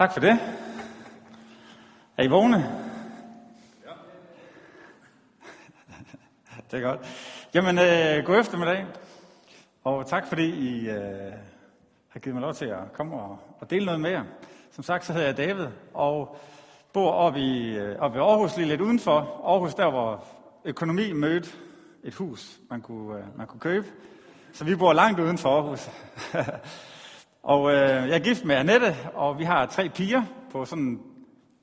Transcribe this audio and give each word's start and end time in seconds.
Tak 0.00 0.12
for 0.12 0.20
det. 0.20 0.38
Er 2.16 2.22
I 2.22 2.28
vågne? 2.28 2.56
Ja. 3.84 3.90
det 6.70 6.78
er 6.78 6.82
godt. 6.82 7.00
Jamen, 7.54 7.78
øh, 7.78 8.24
god 8.24 8.40
eftermiddag. 8.40 8.86
Og 9.84 10.06
tak 10.06 10.26
fordi 10.26 10.44
I 10.44 10.88
øh, 10.88 11.32
har 12.08 12.20
givet 12.20 12.34
mig 12.34 12.42
lov 12.42 12.54
til 12.54 12.64
at 12.64 12.92
komme 12.92 13.14
og, 13.14 13.38
og 13.58 13.70
dele 13.70 13.84
noget 13.84 14.00
med 14.00 14.10
jer. 14.10 14.24
Som 14.70 14.84
sagt, 14.84 15.04
så 15.04 15.12
hedder 15.12 15.26
jeg 15.26 15.36
David, 15.36 15.66
og 15.94 16.36
bor 16.92 17.12
oppe 17.12 17.40
i, 17.40 17.78
øh, 17.78 17.98
oppe 17.98 18.18
i 18.18 18.20
Aarhus, 18.20 18.56
lige 18.56 18.68
lidt 18.68 18.80
udenfor. 18.80 19.42
Aarhus, 19.44 19.74
der 19.74 19.90
hvor 19.90 20.24
økonomi 20.64 21.12
mødte 21.12 21.50
et 22.04 22.14
hus, 22.14 22.60
man 22.70 22.80
kunne, 22.80 23.18
øh, 23.18 23.38
man 23.38 23.46
kunne 23.46 23.60
købe. 23.60 23.86
Så 24.52 24.64
vi 24.64 24.76
bor 24.76 24.92
langt 24.92 25.20
uden 25.20 25.38
for 25.38 25.56
Aarhus. 25.56 25.90
og 27.42 27.70
øh, 27.70 27.78
jeg 27.78 28.10
er 28.10 28.18
gift 28.18 28.44
med 28.44 28.56
Annette, 28.56 28.96
og 29.14 29.38
vi 29.38 29.44
har 29.44 29.66
tre 29.66 29.88
piger 29.88 30.22
på 30.50 30.64
sådan 30.64 31.00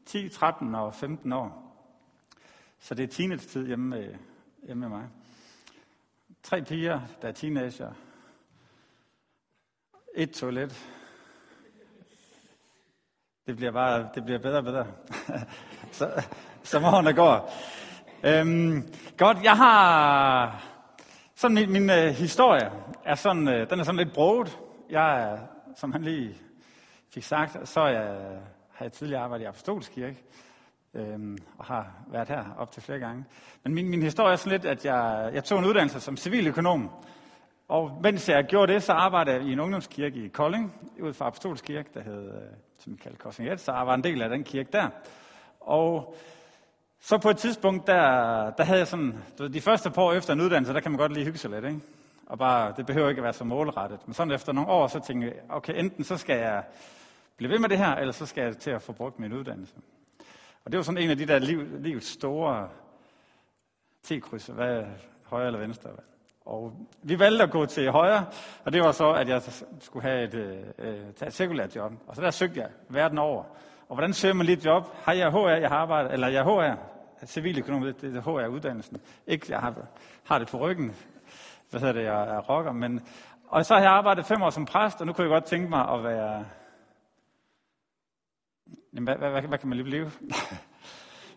10, 0.05 0.29
13 0.29 0.75
og 0.75 0.95
15 0.95 1.33
år. 1.33 1.63
Så 2.79 2.95
det 2.95 3.03
er 3.03 3.07
teenage-tid 3.07 3.67
hjemme 3.67 3.89
med, 3.89 4.15
hjemme 4.63 4.89
med 4.89 4.97
mig. 4.97 5.07
Tre 6.43 6.61
piger, 6.61 7.01
der 7.21 7.27
er 7.27 7.31
teenager. 7.31 7.93
Et 10.15 10.31
toilet. 10.31 10.89
Det 13.47 13.55
bliver 13.55 13.71
bare 13.71 14.09
det 14.15 14.23
bliver 14.23 14.39
bedre 14.39 14.57
og 14.57 14.63
bedre. 14.63 14.87
så, 15.91 16.23
som 16.63 16.83
årene 16.83 17.13
går. 17.13 17.53
Øhm, 18.23 18.93
godt, 19.17 19.37
jeg 19.43 19.57
har 19.57 20.63
sådan 21.35 21.55
min, 21.55 21.71
min 21.71 21.89
øh, 21.89 22.07
historie 22.07 22.71
er 23.05 23.15
sådan, 23.15 23.47
øh, 23.47 23.69
den 23.69 23.79
er 23.79 23.83
sådan 23.83 23.97
lidt 23.97 24.13
broget. 24.13 24.59
Jeg 24.89 25.21
er, 25.21 25.37
som 25.77 25.91
han 25.91 26.03
lige 26.03 26.37
fik 27.13 27.23
sagt, 27.23 27.69
så 27.69 27.79
er 27.81 27.87
jeg, 27.87 28.39
har 28.71 28.85
jeg 28.85 28.91
tidligere 28.91 29.21
arbejdet 29.21 29.45
i 29.45 29.47
Apostolskirke, 29.47 30.23
øh, 30.93 31.37
og 31.57 31.65
har 31.65 31.91
været 32.07 32.27
her 32.27 32.45
op 32.57 32.71
til 32.71 32.81
flere 32.81 32.99
gange. 32.99 33.25
Men 33.63 33.73
min, 33.73 33.89
min 33.89 34.01
historie 34.01 34.31
er 34.31 34.35
sådan 34.35 34.51
lidt, 34.51 34.65
at 34.65 34.85
jeg, 34.85 35.31
jeg 35.33 35.43
tog 35.43 35.59
en 35.59 35.65
uddannelse 35.65 35.99
som 35.99 36.17
civiløkonom, 36.17 36.89
og 37.67 37.99
mens 38.03 38.29
jeg 38.29 38.45
gjorde 38.45 38.73
det, 38.73 38.83
så 38.83 38.93
arbejdede 38.93 39.35
jeg 39.35 39.45
i 39.45 39.51
en 39.51 39.59
ungdomskirke 39.59 40.25
i 40.25 40.27
Kolding, 40.27 40.73
ud 41.01 41.13
fra 41.13 41.27
Apostolskirke, 41.27 41.89
der 41.93 42.01
hed, 42.01 42.27
øh, 42.27 42.41
som 42.77 42.93
vi 42.93 42.97
kaldte 42.97 43.19
Korsinghet, 43.19 43.59
så 43.59 43.73
jeg 43.73 43.87
var 43.87 43.93
en 43.93 44.03
del 44.03 44.21
af 44.21 44.29
den 44.29 44.43
kirke 44.43 44.69
der. 44.71 44.89
Og 45.59 46.15
så 46.99 47.17
på 47.17 47.29
et 47.29 47.37
tidspunkt, 47.37 47.87
der, 47.87 48.03
der 48.49 48.63
havde 48.63 48.79
jeg 48.79 48.87
sådan, 48.87 49.17
du 49.37 49.43
ved, 49.43 49.49
de 49.49 49.61
første 49.61 49.91
par 49.91 50.01
år 50.01 50.13
efter 50.13 50.33
en 50.33 50.41
uddannelse, 50.41 50.73
der 50.73 50.79
kan 50.79 50.91
man 50.91 50.99
godt 50.99 51.13
lige 51.13 51.25
hygge 51.25 51.39
sig 51.39 51.51
lidt, 51.51 51.65
ikke? 51.65 51.79
Og 52.27 52.37
bare, 52.37 52.73
det 52.77 52.85
behøver 52.85 53.09
ikke 53.09 53.19
at 53.19 53.23
være 53.23 53.33
så 53.33 53.43
målrettet. 53.43 53.99
Men 54.05 54.13
sådan 54.13 54.33
efter 54.33 54.53
nogle 54.53 54.69
år, 54.69 54.87
så 54.87 54.99
tænkte 54.99 55.27
jeg, 55.27 55.35
okay, 55.49 55.79
enten 55.79 56.03
så 56.03 56.17
skal 56.17 56.39
jeg 56.39 56.63
blive 57.37 57.51
ved 57.51 57.59
med 57.59 57.69
det 57.69 57.77
her, 57.77 57.95
eller 57.95 58.11
så 58.11 58.25
skal 58.25 58.43
jeg 58.43 58.57
til 58.57 58.71
at 58.71 58.81
få 58.81 58.93
brugt 58.93 59.19
min 59.19 59.33
uddannelse. 59.33 59.75
Og 60.65 60.71
det 60.71 60.77
var 60.77 60.83
sådan 60.83 61.03
en 61.03 61.09
af 61.09 61.17
de 61.17 61.27
der 61.27 61.39
liv, 61.39 61.79
livets 61.79 62.07
store 62.07 62.69
T-krydser, 64.03 64.53
hvad 64.53 64.83
højre 65.23 65.47
eller 65.47 65.59
venstre. 65.59 65.89
Hvad? 65.89 66.03
Og 66.45 66.87
vi 67.03 67.19
valgte 67.19 67.43
at 67.43 67.51
gå 67.51 67.65
til 67.65 67.91
højre, 67.91 68.25
og 68.63 68.73
det 68.73 68.81
var 68.81 68.91
så, 68.91 69.13
at 69.13 69.29
jeg 69.29 69.41
skulle 69.79 70.03
have 70.03 70.23
et, 70.23 70.33
øh, 70.33 70.57
øh 70.77 71.13
tage 71.15 71.27
et 71.27 71.33
sekulært 71.33 71.75
job. 71.75 71.91
Og 72.07 72.15
så 72.15 72.21
der 72.21 72.31
søgte 72.31 72.59
jeg 72.59 72.69
verden 72.89 73.17
over. 73.17 73.43
Og 73.89 73.95
hvordan 73.95 74.13
søger 74.13 74.33
man 74.33 74.45
lige 74.45 74.57
et 74.57 74.65
job? 74.65 74.83
Har 75.03 75.13
jeg 75.13 75.31
HR, 75.31 75.47
jeg 75.47 75.69
har 75.69 75.77
arbejdet, 75.77 76.13
eller 76.13 76.27
jeg 76.27 76.43
HR, 76.43 76.75
civiløkonom, 77.25 77.81
det 77.81 78.15
er 78.15 78.21
HR-uddannelsen. 78.21 78.97
Ikke, 79.27 79.45
jeg 79.49 79.59
har, 79.59 79.75
har 80.23 80.39
det 80.39 80.47
på 80.47 80.57
ryggen, 80.57 80.95
hvad 81.69 81.79
hedder 81.79 81.93
det, 81.93 82.03
jeg 82.03 82.21
er 82.21 82.39
rocker, 82.39 82.71
men, 82.71 83.07
og 83.47 83.65
så 83.65 83.73
har 83.73 83.81
jeg 83.81 83.91
arbejdet 83.91 84.25
fem 84.25 84.41
år 84.41 84.49
som 84.49 84.65
præst, 84.65 85.01
og 85.01 85.07
nu 85.07 85.13
kunne 85.13 85.23
jeg 85.23 85.33
godt 85.33 85.45
tænke 85.45 85.69
mig 85.69 85.89
at 85.89 86.03
være, 86.03 86.45
jamen, 88.93 89.03
hvad, 89.03 89.15
hvad, 89.15 89.29
hvad, 89.29 89.41
hvad 89.41 89.57
kan 89.57 89.69
man 89.69 89.77
lige 89.77 89.85
blive? 89.85 90.11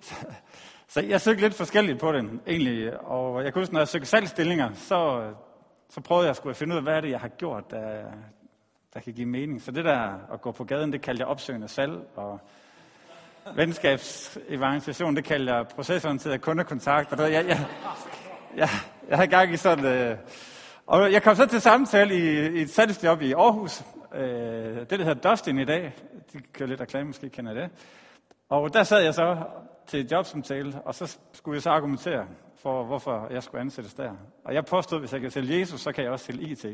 så, 0.00 0.14
så 0.92 1.00
jeg 1.00 1.20
søgte 1.20 1.42
lidt 1.42 1.54
forskelligt 1.54 2.00
på 2.00 2.12
den, 2.12 2.40
egentlig, 2.46 3.00
og 3.00 3.44
jeg 3.44 3.52
kunne 3.52 3.62
huske, 3.62 3.74
når 3.74 3.80
jeg 3.80 3.88
søgte 3.88 4.08
salgsstillinger, 4.08 4.72
så, 4.72 5.30
så 5.88 6.00
prøvede 6.00 6.24
jeg 6.24 6.30
at 6.30 6.36
skulle 6.36 6.54
finde 6.54 6.74
ud 6.74 6.76
af, 6.76 6.82
hvad 6.82 6.96
er 6.96 7.00
det, 7.00 7.10
jeg 7.10 7.20
har 7.20 7.28
gjort, 7.28 7.70
der, 7.70 8.10
der 8.94 9.00
kan 9.00 9.12
give 9.12 9.26
mening. 9.26 9.62
Så 9.62 9.70
det 9.70 9.84
der 9.84 10.32
at 10.32 10.40
gå 10.40 10.52
på 10.52 10.64
gaden, 10.64 10.92
det 10.92 11.02
kaldte 11.02 11.20
jeg 11.20 11.28
opsøgende 11.28 11.68
salg, 11.68 11.98
og 12.16 12.40
venskabsevangelisation, 13.54 15.16
det 15.16 15.24
kalder 15.24 15.56
jeg 15.56 15.66
procesorienteret 15.66 16.40
kundekontakt. 16.40 17.12
Og 17.12 17.18
det, 17.18 17.32
jeg, 17.32 17.46
jeg, 17.48 17.66
jeg, 18.56 18.68
jeg 19.08 19.16
havde 19.16 19.30
gang 19.30 19.52
i 19.52 19.56
sådan... 19.56 19.84
Øh, 19.84 20.16
og 20.86 21.12
jeg 21.12 21.22
kom 21.22 21.36
så 21.36 21.46
til 21.46 21.60
samtale 21.60 22.14
i, 22.14 22.58
i 22.58 22.62
et 22.62 22.70
salgsjob 22.70 23.22
i 23.22 23.32
Aarhus. 23.32 23.82
Øh, 24.14 24.22
det, 24.22 24.90
der 24.90 25.04
hedder 25.04 25.30
Dustin 25.30 25.58
i 25.58 25.64
dag. 25.64 25.94
De 26.32 26.40
kører 26.52 26.68
lidt 26.68 26.80
reklame, 26.80 27.06
måske 27.06 27.28
kender 27.28 27.54
det. 27.54 27.70
Og 28.48 28.74
der 28.74 28.82
sad 28.82 29.02
jeg 29.02 29.14
så 29.14 29.36
til 29.86 30.00
et 30.00 30.12
jobsamtale, 30.12 30.80
og 30.84 30.94
så 30.94 31.18
skulle 31.32 31.54
jeg 31.54 31.62
så 31.62 31.70
argumentere 31.70 32.26
for, 32.62 32.84
hvorfor 32.84 33.28
jeg 33.30 33.42
skulle 33.42 33.60
ansættes 33.60 33.94
der. 33.94 34.12
Og 34.44 34.54
jeg 34.54 34.64
påstod, 34.64 34.98
at 34.98 35.02
hvis 35.02 35.12
jeg 35.12 35.20
kan 35.20 35.30
sælge 35.30 35.60
Jesus, 35.60 35.80
så 35.80 35.92
kan 35.92 36.04
jeg 36.04 36.12
også 36.12 36.24
sælge 36.24 36.48
IT. 36.48 36.66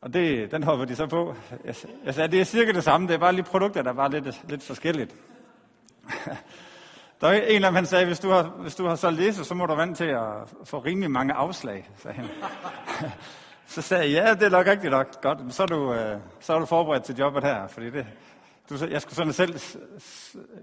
Og 0.00 0.14
det, 0.14 0.50
den 0.50 0.62
hopper 0.62 0.84
de 0.84 0.96
så 0.96 1.06
på. 1.06 1.34
Jeg, 1.64 1.74
jeg 2.04 2.14
sagde, 2.14 2.30
det 2.30 2.40
er 2.40 2.44
cirka 2.44 2.72
det 2.72 2.84
samme, 2.84 3.06
det 3.06 3.14
er 3.14 3.18
bare 3.18 3.32
lige 3.32 3.44
produkter, 3.44 3.82
der 3.82 3.90
er 3.90 3.94
bare 3.94 4.10
lidt, 4.10 4.42
lidt 4.48 4.62
forskelligt. 4.62 5.14
Der 7.20 7.28
er 7.28 7.46
en 7.46 7.64
af 7.64 7.70
dem, 7.70 7.74
han 7.74 7.86
sagde, 7.86 8.06
hvis 8.06 8.20
du 8.20 8.30
har, 8.30 8.42
hvis 8.42 8.74
du 8.74 8.86
har 8.86 8.96
solgt 8.96 9.20
Jesus, 9.20 9.46
så 9.46 9.54
må 9.54 9.66
du 9.66 9.74
vant 9.74 9.96
til 9.96 10.04
at 10.04 10.32
få 10.64 10.78
rimelig 10.78 11.10
mange 11.10 11.32
afslag, 11.32 11.90
sagde 11.96 12.16
han. 12.16 12.28
så 13.66 13.82
sagde 13.82 14.04
jeg, 14.04 14.24
ja, 14.24 14.34
det 14.34 14.42
er 14.42 14.50
nok 14.50 14.66
rigtigt 14.66 14.90
nok. 14.90 15.22
Godt, 15.22 15.38
så 15.54 15.62
er 15.62 15.66
du, 15.66 15.94
øh, 15.94 16.18
så 16.40 16.54
er 16.54 16.58
du 16.58 16.66
forberedt 16.66 17.04
til 17.04 17.16
jobbet 17.16 17.44
her, 17.44 17.66
fordi 17.66 17.90
det, 17.90 18.06
du, 18.70 18.86
jeg 18.90 19.02
skulle 19.02 19.16
sådan 19.16 19.32
selv 19.32 19.60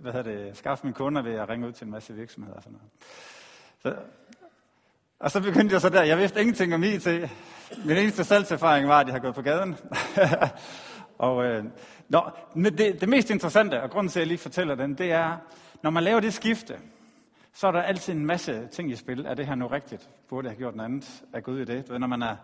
hvad 0.02 0.14
hedder 0.14 0.32
det, 0.32 0.58
skaffe 0.58 0.84
mine 0.84 0.94
kunder 0.94 1.22
ved 1.22 1.34
at 1.34 1.50
ringe 1.50 1.68
ud 1.68 1.72
til 1.72 1.86
en 1.86 1.92
masse 1.92 2.14
virksomheder 2.14 2.58
og 2.58 2.64
sådan 2.64 2.78
noget. 2.78 2.92
Så, 3.84 3.96
og 5.20 5.32
så 5.32 5.42
begyndte 5.42 5.74
jeg 5.74 5.82
så 5.82 5.90
der, 5.90 6.04
jeg 6.04 6.18
vidste 6.18 6.42
ingenting 6.42 6.74
om 6.74 6.84
IT. 6.84 7.08
Min 7.86 7.98
eneste 7.98 8.24
salgserfaring 8.24 8.88
var, 8.88 9.00
at 9.00 9.08
jeg 9.08 9.14
har 9.14 9.20
gået 9.20 9.36
på 9.36 9.42
gaden. 9.42 9.78
og, 11.18 11.46
øh, 11.46 11.64
nå, 12.10 12.22
det, 12.56 13.02
det 13.02 13.10
mest 13.10 13.30
interessante, 13.30 13.82
og 13.82 13.90
grunden 13.90 14.12
til, 14.12 14.20
at 14.20 14.22
jeg 14.22 14.28
lige 14.28 14.38
fortæller 14.38 14.76
den, 14.76 14.94
det 14.94 15.12
er, 15.12 15.38
når 15.82 15.90
man 15.90 16.04
laver 16.04 16.20
det 16.20 16.34
skifte, 16.34 16.80
så 17.54 17.68
er 17.68 17.72
der 17.72 17.82
altid 17.82 18.14
en 18.14 18.26
masse 18.26 18.68
ting 18.68 18.92
i 18.92 18.96
spil. 18.96 19.26
Er 19.26 19.34
det 19.34 19.48
her 19.48 19.56
nu 19.56 19.68
rigtigt? 19.68 20.10
Burde 20.28 20.46
jeg 20.46 20.52
have 20.52 20.58
gjort 20.58 20.76
noget 20.76 20.90
andet? 20.90 21.24
Er 21.34 21.40
Gud 21.40 21.60
i 21.60 21.66
det? 21.66 21.88
Du 21.88 21.92
ved, 21.92 22.00
når 22.00 22.08
man 22.08 22.22
er 22.22 22.36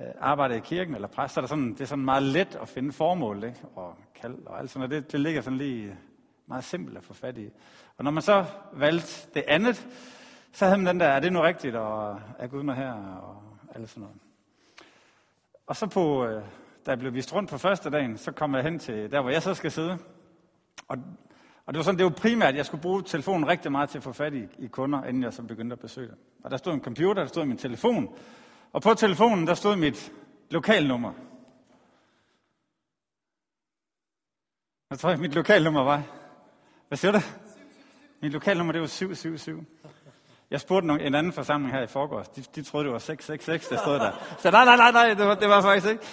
øh, 0.00 0.06
arbejder 0.20 0.54
i 0.54 0.60
kirken 0.60 0.94
eller 0.94 1.08
præst, 1.08 1.34
så 1.34 1.40
er 1.40 1.42
der 1.42 1.48
sådan, 1.48 1.72
det 1.72 1.80
er 1.80 1.84
sådan 1.84 2.04
meget 2.04 2.22
let 2.22 2.58
at 2.62 2.68
finde 2.68 2.92
formål 2.92 3.44
ikke? 3.44 3.60
og 3.74 3.96
kald 4.14 4.46
og 4.46 4.58
alt 4.58 4.70
sådan 4.70 4.88
noget. 4.88 5.04
Det, 5.04 5.12
det 5.12 5.20
ligger 5.20 5.40
sådan 5.40 5.58
lige 5.58 5.96
meget 6.46 6.64
simpelt 6.64 6.98
at 6.98 7.04
få 7.04 7.14
fat 7.14 7.38
i. 7.38 7.50
Og 7.98 8.04
når 8.04 8.10
man 8.10 8.22
så 8.22 8.44
valgte 8.72 9.30
det 9.34 9.44
andet, 9.48 9.88
så 10.52 10.64
havde 10.64 10.78
man 10.78 10.86
den 10.86 11.00
der, 11.00 11.06
er 11.06 11.20
det 11.20 11.32
nu 11.32 11.40
rigtigt, 11.40 11.76
og 11.76 12.20
er 12.38 12.46
Gud 12.46 12.62
med 12.62 12.74
her, 12.74 12.92
og 12.92 13.42
alt 13.74 13.88
sådan 13.88 14.00
noget. 14.00 14.16
Og 15.66 15.76
så 15.76 15.86
på, 15.86 16.24
øh, 16.24 16.42
da 16.86 16.90
jeg 16.90 16.98
blev 16.98 17.14
vist 17.14 17.34
rundt 17.34 17.50
på 17.50 17.58
første 17.58 17.90
dagen, 17.90 18.18
så 18.18 18.32
kom 18.32 18.54
jeg 18.54 18.62
hen 18.62 18.78
til 18.78 19.10
der, 19.10 19.20
hvor 19.20 19.30
jeg 19.30 19.42
så 19.42 19.54
skal 19.54 19.70
sidde. 19.70 19.98
Og, 20.88 20.98
og 21.66 21.74
det 21.74 21.78
var 21.78 21.82
sådan, 21.82 21.98
det 21.98 22.04
var 22.04 22.10
primært, 22.10 22.48
at 22.48 22.56
jeg 22.56 22.66
skulle 22.66 22.82
bruge 22.82 23.02
telefonen 23.02 23.48
rigtig 23.48 23.72
meget 23.72 23.90
til 23.90 23.98
at 23.98 24.04
få 24.04 24.12
fat 24.12 24.34
i, 24.34 24.46
i 24.58 24.66
kunder, 24.66 25.04
inden 25.04 25.22
jeg 25.22 25.32
så 25.32 25.42
begyndte 25.42 25.74
at 25.74 25.80
besøge 25.80 26.08
dem. 26.08 26.18
Og 26.44 26.50
der 26.50 26.56
stod 26.56 26.74
en 26.74 26.80
computer, 26.80 27.22
der 27.22 27.28
stod 27.28 27.44
min 27.44 27.58
telefon, 27.58 28.16
og 28.72 28.82
på 28.82 28.94
telefonen, 28.94 29.46
der 29.46 29.54
stod 29.54 29.76
mit 29.76 30.12
lokalnummer. 30.50 31.12
Hvad 34.88 34.98
tror 34.98 35.10
jeg, 35.10 35.18
mit 35.18 35.34
lokalnummer 35.34 35.82
var? 35.82 36.02
Hvad 36.88 36.98
siger 36.98 37.12
du? 37.12 37.18
Mit 38.22 38.32
lokalnummer, 38.32 38.72
det 38.72 38.80
var 38.80 38.86
777. 38.86 39.66
Jeg 40.50 40.60
spurgte 40.60 40.88
en 41.06 41.14
anden 41.14 41.32
forsamling 41.32 41.72
her 41.72 41.82
i 41.82 41.86
forgårs. 41.86 42.28
De, 42.28 42.42
de 42.54 42.62
troede, 42.62 42.84
det 42.84 42.92
var 42.92 42.98
666, 42.98 43.68
der 43.68 43.76
stod 43.76 43.94
der. 43.94 44.36
Så 44.38 44.50
nej, 44.50 44.64
nej, 44.64 44.76
nej, 44.76 44.92
nej, 44.92 45.14
det 45.14 45.26
var, 45.26 45.34
det 45.34 45.48
var 45.48 45.62
faktisk 45.62 45.92
ikke. 45.92 46.04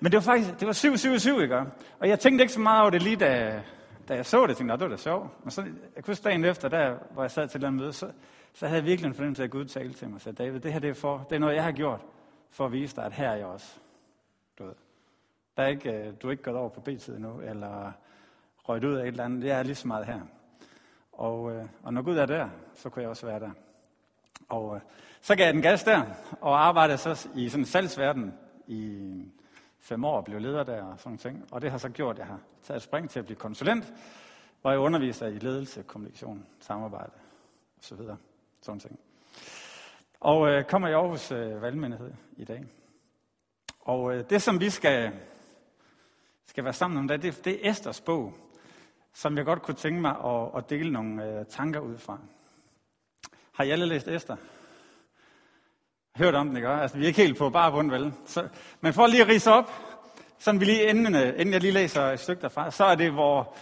Men 0.00 0.12
det 0.12 0.16
var 0.16 0.22
faktisk, 0.22 0.60
det 0.60 0.66
var 0.66 0.72
777, 0.72 1.42
ikke? 1.42 1.56
Og 1.98 2.08
jeg 2.08 2.20
tænkte 2.20 2.42
ikke 2.42 2.54
så 2.54 2.60
meget 2.60 2.80
over 2.80 2.90
det 2.90 3.02
lige, 3.02 3.16
da, 3.16 3.62
da 4.08 4.14
jeg 4.14 4.26
så 4.26 4.46
det. 4.46 4.56
tænkte 4.56 4.72
Jeg 4.72 4.80
det 4.80 4.90
var 4.90 4.96
da 4.96 5.02
sjovt. 5.02 5.44
Men 5.44 5.50
så, 5.50 5.64
jeg 5.96 6.04
kunne 6.04 6.14
dagen 6.14 6.44
efter, 6.44 6.68
der, 6.68 6.98
hvor 7.10 7.22
jeg 7.22 7.30
sad 7.30 7.48
til 7.48 7.60
den 7.60 7.76
møde, 7.76 7.92
så, 7.92 8.12
så 8.52 8.66
havde 8.66 8.78
jeg 8.78 8.84
virkelig 8.86 9.08
en 9.08 9.14
fornemmelse 9.14 9.42
af, 9.42 9.46
at 9.46 9.50
Gud 9.50 9.64
talte 9.64 9.98
til 9.98 10.08
mig 10.08 10.14
og 10.14 10.20
sagde, 10.20 10.44
David, 10.44 10.60
det 10.60 10.72
her 10.72 10.80
det 10.80 10.90
er, 10.90 10.94
for, 10.94 11.26
det 11.30 11.36
er 11.36 11.40
noget, 11.40 11.54
jeg 11.54 11.64
har 11.64 11.72
gjort 11.72 12.00
for 12.50 12.66
at 12.66 12.72
vise 12.72 12.96
dig, 12.96 13.04
at 13.04 13.12
her 13.12 13.30
er 13.30 13.36
jeg 13.36 13.46
også. 13.46 13.76
Du 14.58 14.64
ved. 14.64 14.74
Der 15.56 15.62
er 15.62 15.66
ikke, 15.66 15.92
øh, 15.92 16.12
du 16.22 16.26
er 16.26 16.30
ikke 16.30 16.42
gået 16.42 16.56
over 16.56 16.68
på 16.68 16.80
B-tid 16.80 17.16
endnu, 17.16 17.40
eller 17.40 17.92
røget 18.68 18.84
ud 18.84 18.94
af 18.94 19.02
et 19.02 19.08
eller 19.08 19.24
andet. 19.24 19.42
Det 19.42 19.50
er 19.50 19.62
lige 19.62 19.74
så 19.74 19.88
meget 19.88 20.06
her. 20.06 20.20
Og, 21.12 21.52
øh, 21.52 21.64
og 21.82 21.94
når 21.94 22.02
Gud 22.02 22.16
er 22.16 22.26
der, 22.26 22.48
så 22.74 22.88
kunne 22.88 23.02
jeg 23.02 23.10
også 23.10 23.26
være 23.26 23.40
der. 23.40 23.50
Og 24.48 24.76
øh, 24.76 24.80
så 25.20 25.36
gav 25.36 25.44
jeg 25.44 25.54
den 25.54 25.62
gas 25.62 25.84
der, 25.84 26.02
og 26.40 26.66
arbejdede 26.66 26.98
så 26.98 27.28
i 27.34 27.48
sådan 27.48 27.62
en 27.62 27.66
salgsverden 27.66 28.34
i 28.66 29.00
fem 29.86 30.04
år 30.04 30.16
og 30.16 30.24
blev 30.24 30.40
leder 30.40 30.64
der 30.64 30.82
og 30.82 31.00
sådan 31.00 31.18
ting. 31.18 31.48
Og 31.52 31.62
det 31.62 31.70
har 31.70 31.78
så 31.78 31.88
gjort, 31.88 32.16
at 32.16 32.18
jeg 32.18 32.26
har 32.26 32.40
taget 32.62 32.76
et 32.76 32.82
spring 32.82 33.10
til 33.10 33.18
at 33.18 33.24
blive 33.24 33.38
konsulent, 33.38 33.92
hvor 34.60 34.70
jeg 34.70 34.80
underviser 34.80 35.26
i 35.26 35.38
ledelse, 35.38 35.82
kommunikation, 35.82 36.46
samarbejde 36.60 37.12
osv. 37.78 37.98
Sådan 38.60 38.80
ting. 38.80 38.98
Og 40.20 40.48
øh, 40.48 40.64
kommer 40.64 40.88
i 40.88 40.92
Aarhus 40.92 41.32
øh, 41.32 41.62
Valgmenighed 41.62 42.12
i 42.36 42.44
dag. 42.44 42.64
Og 43.80 44.14
øh, 44.14 44.30
det, 44.30 44.42
som 44.42 44.60
vi 44.60 44.70
skal, 44.70 45.12
skal 46.46 46.64
være 46.64 46.72
sammen 46.72 46.98
om 46.98 47.08
det, 47.08 47.22
det, 47.22 47.44
det 47.44 47.66
er 47.66 47.70
Esters 47.70 48.00
bog, 48.00 48.34
som 49.12 49.36
jeg 49.36 49.44
godt 49.44 49.62
kunne 49.62 49.74
tænke 49.74 50.00
mig 50.00 50.16
at, 50.24 50.50
at 50.56 50.70
dele 50.70 50.92
nogle 50.92 51.24
øh, 51.24 51.46
tanker 51.46 51.80
ud 51.80 51.98
fra. 51.98 52.18
Har 53.52 53.64
I 53.64 53.70
alle 53.70 53.86
læst 53.86 54.08
Esther? 54.08 54.36
Hørt 56.18 56.34
om 56.34 56.48
den, 56.48 56.56
ikke? 56.56 56.68
Altså, 56.68 56.96
vi 56.96 57.02
er 57.02 57.08
ikke 57.08 57.22
helt 57.22 57.38
på 57.38 57.50
bare 57.50 57.72
bund, 57.72 57.90
vel? 57.90 58.12
Så, 58.26 58.48
men 58.80 58.92
for 58.92 59.06
lige 59.06 59.22
at 59.22 59.28
rise 59.28 59.52
op, 59.52 59.72
sådan 60.38 60.60
vi 60.60 60.64
lige 60.64 60.88
inden, 60.88 61.14
inden 61.14 61.52
jeg 61.52 61.60
lige 61.60 61.72
læser 61.72 62.02
et 62.02 62.20
stykke 62.20 62.42
derfra, 62.42 62.70
så 62.70 62.84
er 62.84 62.94
det, 62.94 63.12
hvor 63.12 63.54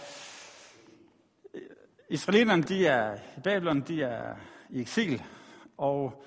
øh, 1.53 1.61
Israelitterne, 2.09 2.63
de 2.63 2.87
er 2.87 3.15
i 3.37 3.39
Babylon, 3.43 3.81
de 3.81 4.03
er 4.03 4.35
i 4.69 4.81
eksil, 4.81 5.23
og 5.77 6.23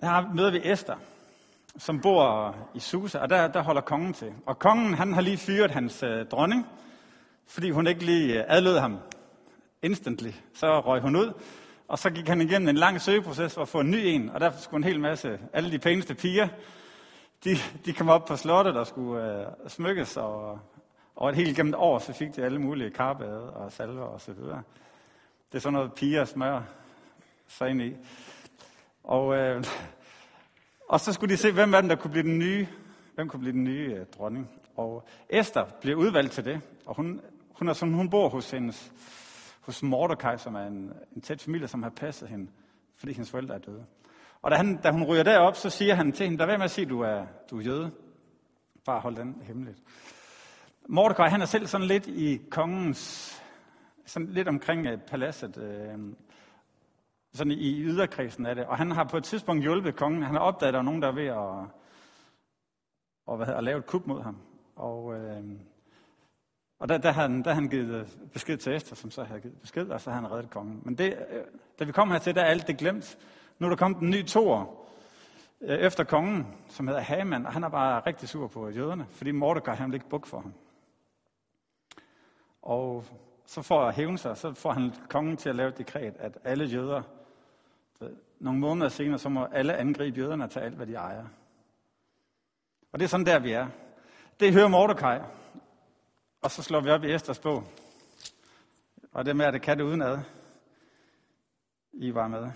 der 0.00 0.34
møder 0.34 0.50
vi 0.50 0.60
Esther, 0.64 0.96
som 1.78 2.00
bor 2.00 2.56
i 2.74 2.80
Susa, 2.80 3.18
og 3.18 3.30
der, 3.30 3.48
der 3.48 3.62
holder 3.62 3.80
kongen 3.80 4.12
til. 4.12 4.32
Og 4.46 4.58
kongen, 4.58 4.94
han 4.94 5.12
har 5.12 5.20
lige 5.20 5.38
fyret 5.38 5.70
hans 5.70 6.02
øh, 6.02 6.26
dronning, 6.26 6.66
fordi 7.46 7.70
hun 7.70 7.86
ikke 7.86 8.04
lige 8.04 8.38
øh, 8.38 8.44
adlød 8.48 8.78
ham 8.78 8.98
instantly. 9.82 10.30
Så 10.54 10.80
røg 10.80 11.00
hun 11.00 11.16
ud, 11.16 11.32
og 11.88 11.98
så 11.98 12.10
gik 12.10 12.28
han 12.28 12.40
igennem 12.40 12.68
en 12.68 12.76
lang 12.76 13.00
søgeproces 13.00 13.54
for 13.54 13.62
at 13.62 13.68
få 13.68 13.80
en 13.80 13.90
ny 13.90 13.96
en, 13.96 14.30
og 14.30 14.40
der 14.40 14.50
skulle 14.58 14.78
en 14.78 14.92
hel 14.92 15.00
masse, 15.00 15.38
alle 15.52 15.70
de 15.70 15.78
pæneste 15.78 16.14
piger, 16.14 16.48
de, 17.44 17.56
de 17.84 17.92
kom 17.92 18.08
op 18.08 18.24
på 18.24 18.36
slottet 18.36 18.76
og 18.76 18.86
skulle 18.86 19.40
øh, 19.40 19.46
smykkes, 19.68 20.16
og, 20.16 20.58
og 21.16 21.30
et 21.30 21.36
helt 21.36 21.56
gennem 21.56 21.72
et 21.72 21.78
år, 21.78 21.98
så 21.98 22.12
fik 22.12 22.36
de 22.36 22.44
alle 22.44 22.58
mulige 22.58 22.90
karbade 22.90 23.52
og 23.52 23.72
salver 23.72 24.04
og 24.04 24.20
så 24.20 24.32
videre. 24.32 24.62
Det 25.52 25.58
er 25.58 25.60
sådan 25.60 25.72
noget 25.72 25.92
piger 25.92 26.24
smør 26.24 26.62
sig 27.48 27.70
ind 27.70 27.82
i. 27.82 27.94
Og, 29.04 29.36
øh, 29.36 29.64
og 30.88 31.00
så 31.00 31.12
skulle 31.12 31.32
de 31.32 31.36
se, 31.36 31.52
hvem 31.52 31.72
var 31.72 31.80
den, 31.80 31.90
der 31.90 31.96
kunne 31.96 32.10
blive 32.10 32.22
den 32.22 32.38
nye, 32.38 32.66
hvem 33.14 33.28
kunne 33.28 33.40
blive 33.40 33.52
den 33.52 33.64
nye 33.64 33.94
øh, 33.98 34.06
dronning. 34.18 34.50
Og 34.76 35.08
Esther 35.30 35.64
blev 35.80 35.96
udvalgt 35.96 36.32
til 36.32 36.44
det, 36.44 36.60
og 36.86 36.94
hun, 36.94 37.20
hun, 37.52 37.68
er 37.68 37.72
sådan, 37.72 37.94
hun 37.94 38.10
bor 38.10 38.28
hos, 38.28 38.50
hendes, 38.50 38.92
hos 39.68 39.82
Mordecai, 39.82 40.38
som 40.38 40.54
er 40.54 40.66
en, 40.66 40.92
en 41.16 41.20
tæt 41.20 41.42
familie, 41.42 41.68
som 41.68 41.82
har 41.82 41.90
passet 41.90 42.28
hende, 42.28 42.50
fordi 42.96 43.12
hendes 43.12 43.30
forældre 43.30 43.54
er 43.54 43.58
døde. 43.58 43.86
Og 44.42 44.50
da, 44.50 44.56
han, 44.56 44.76
da 44.76 44.90
hun 44.90 45.04
ryger 45.04 45.22
derop, 45.22 45.56
så 45.56 45.70
siger 45.70 45.94
han 45.94 46.12
til 46.12 46.26
hende, 46.26 46.38
der 46.38 46.46
vil 46.46 46.58
med 46.58 46.64
at 46.64 46.70
sige, 46.70 46.84
at 46.84 46.90
du 46.90 47.00
er, 47.00 47.26
du 47.50 47.58
er 47.58 47.62
jøde. 47.62 47.90
Bare 48.84 49.00
hold 49.00 49.16
den 49.16 49.42
hemmeligt. 49.42 49.78
Mordecai, 50.88 51.28
han 51.28 51.40
er 51.40 51.46
selv 51.46 51.66
sådan 51.66 51.86
lidt 51.86 52.06
i 52.06 52.40
kongens, 52.50 53.32
sådan 54.06 54.28
lidt 54.28 54.48
omkring 54.48 54.92
uh, 54.92 55.00
paladset, 55.00 55.58
øh, 55.58 55.98
sådan 57.32 57.52
i 57.52 57.82
yderkredsen 57.82 58.46
af 58.46 58.54
det. 58.54 58.66
Og 58.66 58.76
han 58.76 58.90
har 58.90 59.04
på 59.04 59.16
et 59.16 59.24
tidspunkt 59.24 59.62
hjulpet 59.62 59.96
kongen. 59.96 60.22
Han 60.22 60.34
har 60.34 60.40
opdaget, 60.40 60.68
at 60.68 60.74
der 60.74 60.80
er 60.80 60.84
nogen, 60.84 61.02
der 61.02 61.08
er 61.08 61.14
ved 61.14 61.26
at, 61.26 61.68
og, 63.26 63.36
hvad 63.36 63.46
hedder, 63.46 63.58
at 63.58 63.64
lave 63.64 63.78
et 63.78 63.86
kup 63.86 64.06
mod 64.06 64.22
ham. 64.22 64.36
Og, 64.76 65.14
øh, 65.14 65.44
og 66.78 66.88
der, 66.88 66.98
der, 66.98 67.12
havde, 67.12 67.28
han, 67.28 67.44
der 67.44 67.54
han 67.54 67.68
givet 67.68 67.94
øh, 67.94 68.06
besked 68.32 68.56
til 68.56 68.76
Esther, 68.76 68.96
som 68.96 69.10
så 69.10 69.24
havde 69.24 69.40
givet 69.40 69.60
besked, 69.60 69.88
og 69.88 70.00
så 70.00 70.10
havde 70.10 70.22
han 70.22 70.32
reddet 70.32 70.50
kongen. 70.50 70.82
Men 70.84 70.98
det, 70.98 71.26
øh, 71.30 71.44
da 71.78 71.84
vi 71.84 71.92
kom 71.92 72.10
hertil, 72.10 72.34
der 72.34 72.42
er 72.42 72.46
alt 72.46 72.66
det 72.66 72.76
glemt. 72.76 73.18
Nu 73.58 73.66
er 73.66 73.70
der 73.70 73.76
kommet 73.76 74.00
en 74.00 74.10
ny 74.10 74.26
toer 74.26 74.64
øh, 75.60 75.78
efter 75.78 76.04
kongen, 76.04 76.46
som 76.68 76.88
hedder 76.88 77.00
Haman, 77.00 77.46
og 77.46 77.52
han 77.52 77.64
er 77.64 77.68
bare 77.68 78.02
rigtig 78.06 78.28
sur 78.28 78.46
på 78.46 78.68
jøderne, 78.68 79.06
fordi 79.10 79.30
Mordecai 79.30 79.74
han 79.74 79.88
vil 79.90 79.94
ikke 79.94 80.08
buk 80.08 80.26
for 80.26 80.40
ham. 80.40 80.54
Og 82.62 83.04
så 83.46 83.62
for 83.62 83.80
at 83.80 83.94
hævne 83.94 84.18
sig, 84.18 84.36
så 84.36 84.54
får 84.54 84.72
han 84.72 84.92
kongen 85.08 85.36
til 85.36 85.48
at 85.48 85.56
lave 85.56 85.68
et 85.68 85.78
dekret, 85.78 86.14
at 86.18 86.38
alle 86.44 86.64
jøder, 86.64 87.02
nogle 88.40 88.60
måneder 88.60 88.88
senere, 88.88 89.18
så 89.18 89.28
må 89.28 89.44
alle 89.44 89.76
angribe 89.76 90.20
jøderne 90.20 90.44
og 90.44 90.50
tage 90.50 90.66
alt, 90.66 90.74
hvad 90.74 90.86
de 90.86 90.94
ejer. 90.94 91.24
Og 92.92 92.98
det 92.98 93.04
er 93.04 93.08
sådan 93.08 93.26
der, 93.26 93.38
vi 93.38 93.52
er. 93.52 93.66
Det 94.40 94.52
hører 94.52 94.68
Mordecai, 94.68 95.18
og 96.42 96.50
så 96.50 96.62
slår 96.62 96.80
vi 96.80 96.90
op 96.90 97.04
i 97.04 97.14
Esters 97.14 97.38
bog. 97.38 97.64
Og 99.12 99.24
det 99.24 99.36
med, 99.36 99.46
at 99.46 99.52
det 99.52 99.62
kan 99.62 99.78
det 99.78 99.84
udenad. 99.84 100.18
I 101.92 102.14
var 102.14 102.28
med. 102.28 102.50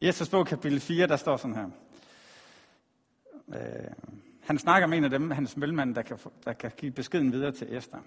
I 0.00 0.08
Esters 0.08 0.28
bog, 0.28 0.46
kapitel 0.46 0.80
4, 0.80 1.06
der 1.06 1.16
står 1.16 1.36
sådan 1.36 1.56
her. 1.56 1.70
Øh, 3.48 3.90
han 4.40 4.58
snakker 4.58 4.88
med 4.88 4.98
en 4.98 5.04
af 5.04 5.10
dem, 5.10 5.30
hans 5.30 5.56
mellemmand, 5.56 5.94
der 5.94 6.02
kan, 6.02 6.18
der 6.44 6.52
kan 6.52 6.72
give 6.76 6.92
beskeden 6.92 7.32
videre 7.32 7.52
til 7.52 7.76
Esther. 7.76 7.98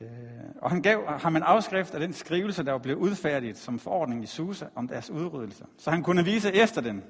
Øh, 0.00 0.08
og 0.56 0.70
han 0.70 0.82
gav 0.82 1.06
ham 1.06 1.36
en 1.36 1.42
afskrift 1.42 1.94
af 1.94 2.00
den 2.00 2.12
skrivelse, 2.12 2.64
der 2.64 2.72
var 2.72 2.78
blevet 2.78 2.98
udfærdiget 2.98 3.58
som 3.58 3.78
forordning 3.78 4.22
i 4.22 4.26
Susa 4.26 4.66
om 4.74 4.88
deres 4.88 5.10
udryddelse. 5.10 5.64
Så 5.78 5.90
han 5.90 6.02
kunne 6.02 6.24
vise 6.24 6.62
Esther 6.62 6.82
den 6.82 7.04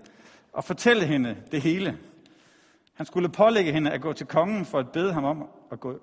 og 0.52 0.64
fortælle 0.64 1.06
hende 1.06 1.36
det 1.52 1.62
hele. 1.62 1.98
Han 3.02 3.06
skulle 3.06 3.28
pålægge 3.28 3.72
hende 3.72 3.90
at 3.90 4.00
gå 4.00 4.12
til 4.12 4.26
kongen 4.26 4.64
for 4.64 4.78
at 4.78 4.92
bede 4.92 5.12
ham 5.12 5.24
om 5.24 5.48
at 5.72 5.80
gå, 5.80 6.00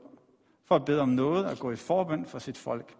for 0.66 0.75
at 0.75 0.86
bede 0.86 1.01
om 1.01 1.10
noget 1.10 1.46
og 1.46 1.57
gå 1.57 1.72
i 1.72 1.75
forbøn 1.75 2.25
for 2.25 2.40
sit 2.40 2.57
folk. 2.57 2.96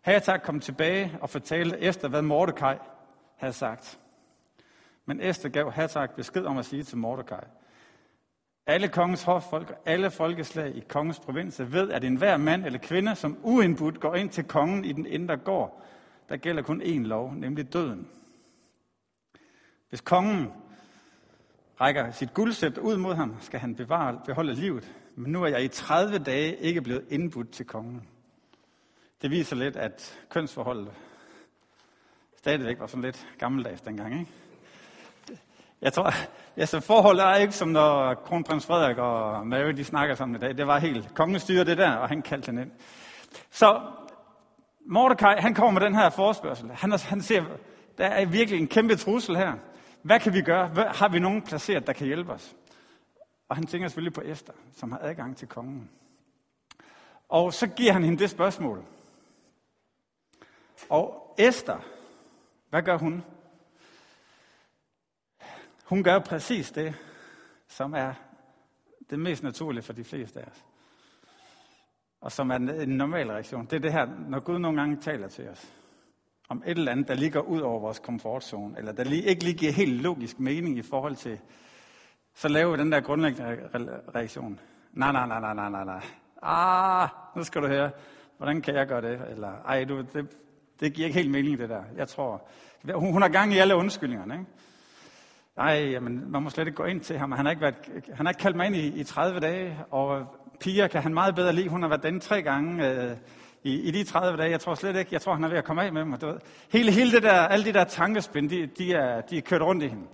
Hatak 0.00 0.42
kom 0.42 0.60
tilbage 0.60 1.18
og 1.20 1.30
fortalte 1.30 1.82
Esther, 1.82 2.08
hvad 2.08 2.22
Mordecai 2.22 2.76
havde 3.36 3.52
sagt. 3.52 3.98
Men 5.06 5.20
Esther 5.20 5.48
gav 5.48 5.70
Hatak 5.70 6.16
besked 6.16 6.44
om 6.44 6.58
at 6.58 6.64
sige 6.64 6.82
til 6.82 6.98
Mordecai, 6.98 7.44
alle 8.66 8.88
kongens 8.88 9.22
hoffolk 9.22 9.70
og 9.70 9.76
alle 9.86 10.10
folkeslag 10.10 10.76
i 10.76 10.80
kongens 10.80 11.20
provinser 11.20 11.64
ved, 11.64 11.90
at 11.90 12.04
enhver 12.04 12.36
mand 12.36 12.66
eller 12.66 12.78
kvinde, 12.78 13.14
som 13.14 13.38
uindbudt 13.42 14.00
går 14.00 14.14
ind 14.14 14.30
til 14.30 14.44
kongen 14.44 14.84
i 14.84 14.92
den 14.92 15.06
indre 15.06 15.36
gård, 15.36 15.82
der 16.28 16.36
gælder 16.36 16.62
kun 16.62 16.82
én 16.82 17.02
lov, 17.02 17.34
nemlig 17.34 17.72
døden. 17.72 18.08
Hvis 19.88 20.00
kongen 20.00 20.52
rækker 21.80 22.10
sit 22.10 22.34
guldsæt 22.34 22.78
ud 22.78 22.96
mod 22.96 23.14
ham, 23.14 23.36
skal 23.40 23.60
han 23.60 23.74
bevare, 23.74 24.20
beholde 24.26 24.54
livet. 24.54 24.92
Men 25.16 25.32
nu 25.32 25.42
er 25.42 25.48
jeg 25.48 25.64
i 25.64 25.68
30 25.68 26.18
dage 26.18 26.56
ikke 26.56 26.82
blevet 26.82 27.04
indbudt 27.10 27.50
til 27.50 27.66
kongen. 27.66 28.02
Det 29.22 29.30
viser 29.30 29.56
lidt, 29.56 29.76
at 29.76 30.18
kønsforholdet 30.30 30.92
stadigvæk 32.36 32.80
var 32.80 32.86
sådan 32.86 33.02
lidt 33.02 33.26
gammeldags 33.38 33.80
dengang. 33.80 34.20
Ikke? 34.20 34.30
Jeg 35.82 35.92
tror, 35.92 36.10
jeg 36.56 36.68
så 36.68 36.80
forholdet 36.80 37.24
er 37.24 37.34
ikke 37.34 37.52
som 37.52 37.68
når 37.68 38.14
kronprins 38.14 38.66
Frederik 38.66 38.98
og 38.98 39.46
Mary 39.46 39.70
de 39.70 39.84
snakker 39.84 40.14
sammen 40.14 40.36
i 40.36 40.38
dag. 40.38 40.56
Det 40.56 40.66
var 40.66 40.78
helt 40.78 41.14
kongestyret 41.14 41.66
det 41.66 41.78
der, 41.78 41.92
og 41.92 42.08
han 42.08 42.22
kaldte 42.22 42.50
den 42.50 42.58
ind. 42.58 42.70
Så 43.50 43.80
Mordecai, 44.86 45.34
han 45.38 45.54
kommer 45.54 45.80
med 45.80 45.80
den 45.80 45.94
her 45.94 46.10
forspørgsel. 46.10 46.70
Han, 46.72 46.92
han 46.92 47.20
ser, 47.20 47.44
der 47.98 48.06
er 48.06 48.26
virkelig 48.26 48.60
en 48.60 48.68
kæmpe 48.68 48.96
trussel 48.96 49.36
her. 49.36 49.52
Hvad 50.04 50.20
kan 50.20 50.32
vi 50.32 50.42
gøre? 50.42 50.68
Har 50.94 51.08
vi 51.08 51.18
nogen 51.18 51.42
placeret, 51.42 51.86
der 51.86 51.92
kan 51.92 52.06
hjælpe 52.06 52.32
os? 52.32 52.56
Og 53.48 53.56
han 53.56 53.66
tænker 53.66 53.88
selvfølgelig 53.88 54.12
på 54.12 54.20
Esther, 54.20 54.54
som 54.72 54.92
har 54.92 54.98
adgang 54.98 55.36
til 55.36 55.48
kongen. 55.48 55.90
Og 57.28 57.54
så 57.54 57.66
giver 57.66 57.92
han 57.92 58.04
hende 58.04 58.18
det 58.18 58.30
spørgsmål. 58.30 58.84
Og 60.88 61.34
Esther, 61.38 61.80
hvad 62.70 62.82
gør 62.82 62.98
hun? 62.98 63.24
Hun 65.84 66.04
gør 66.04 66.18
præcis 66.18 66.70
det, 66.70 66.94
som 67.68 67.94
er 67.94 68.14
det 69.10 69.18
mest 69.18 69.42
naturlige 69.42 69.82
for 69.82 69.92
de 69.92 70.04
fleste 70.04 70.40
af 70.40 70.44
os. 70.44 70.64
Og 72.20 72.32
som 72.32 72.50
er 72.50 72.56
en 72.56 72.88
normal 72.88 73.30
reaktion. 73.30 73.66
Det 73.66 73.76
er 73.76 73.80
det 73.80 73.92
her, 73.92 74.06
når 74.06 74.40
Gud 74.40 74.58
nogle 74.58 74.80
gange 74.80 74.96
taler 74.96 75.28
til 75.28 75.48
os 75.48 75.72
om 76.48 76.62
et 76.66 76.78
eller 76.78 76.92
andet, 76.92 77.08
der 77.08 77.14
ligger 77.14 77.40
ud 77.40 77.60
over 77.60 77.80
vores 77.80 77.98
komfortzone, 77.98 78.78
eller 78.78 78.92
der 78.92 79.04
lige, 79.04 79.22
ikke 79.22 79.44
lige 79.44 79.54
giver 79.54 79.72
helt 79.72 80.02
logisk 80.02 80.40
mening 80.40 80.78
i 80.78 80.82
forhold 80.82 81.16
til, 81.16 81.38
så 82.34 82.48
laver 82.48 82.76
vi 82.76 82.82
den 82.82 82.92
der 82.92 83.00
grundlæggende 83.00 83.58
reaktion. 84.14 84.60
Nej, 84.92 85.12
nej, 85.12 85.26
nej, 85.26 85.40
nej, 85.40 85.54
nej, 85.54 85.70
nej, 85.70 85.84
nej. 85.84 86.02
Ah, 86.42 87.08
nu 87.36 87.44
skal 87.44 87.62
du 87.62 87.66
høre, 87.66 87.90
hvordan 88.36 88.60
kan 88.60 88.74
jeg 88.74 88.86
gøre 88.86 89.02
det? 89.02 89.20
Eller, 89.30 89.52
ej, 89.66 89.84
du, 89.84 90.04
det, 90.14 90.28
det 90.80 90.92
giver 90.92 91.06
ikke 91.06 91.18
helt 91.18 91.30
mening, 91.30 91.58
det 91.58 91.68
der. 91.68 91.82
Jeg 91.96 92.08
tror, 92.08 92.42
hun, 92.94 93.12
hun 93.12 93.22
har 93.22 93.28
gang 93.28 93.52
i 93.52 93.58
alle 93.58 93.76
undskyldningerne, 93.76 94.34
ikke? 94.34 94.46
Nej, 95.56 95.90
jamen, 95.90 96.30
man 96.30 96.42
må 96.42 96.50
slet 96.50 96.66
ikke 96.66 96.76
gå 96.76 96.84
ind 96.84 97.00
til 97.00 97.18
ham. 97.18 97.32
Han 97.32 97.46
har 97.46 97.50
ikke, 97.50 97.62
været, 97.62 97.74
han 98.14 98.26
har 98.26 98.30
ikke 98.30 98.40
kaldt 98.40 98.56
mig 98.56 98.66
ind 98.66 98.76
i, 98.76 99.00
i 99.00 99.04
30 99.04 99.40
dage, 99.40 99.78
og 99.90 100.26
Pia 100.60 100.86
kan 100.88 101.02
han 101.02 101.14
meget 101.14 101.34
bedre 101.34 101.52
lide. 101.52 101.68
Hun 101.68 101.82
har 101.82 101.88
været 101.88 102.02
den 102.02 102.20
tre 102.20 102.42
gange 102.42 102.90
øh, 102.90 103.16
i, 103.64 103.80
i 103.80 103.90
de 103.90 104.04
30 104.04 104.38
dage. 104.38 104.50
Jeg 104.50 104.60
tror 104.60 104.74
slet 104.74 104.96
ikke, 104.96 105.08
jeg 105.12 105.20
tror, 105.20 105.34
han 105.34 105.44
er 105.44 105.48
ved 105.48 105.58
at 105.58 105.64
komme 105.64 105.82
af 105.82 105.92
med 105.92 106.04
mig. 106.04 106.20
Du 106.20 106.26
ved. 106.26 106.38
Hele, 106.70 106.92
hele 106.92 107.12
det 107.12 107.22
der, 107.22 107.32
alle 107.32 107.64
de 107.64 107.72
der 107.72 107.84
tankespind, 107.84 108.50
de, 108.50 108.66
de, 108.66 108.92
er, 108.92 109.20
de 109.20 109.36
er 109.36 109.40
kørt 109.40 109.62
rundt 109.62 109.82
i 109.82 109.88
hende. 109.88 110.06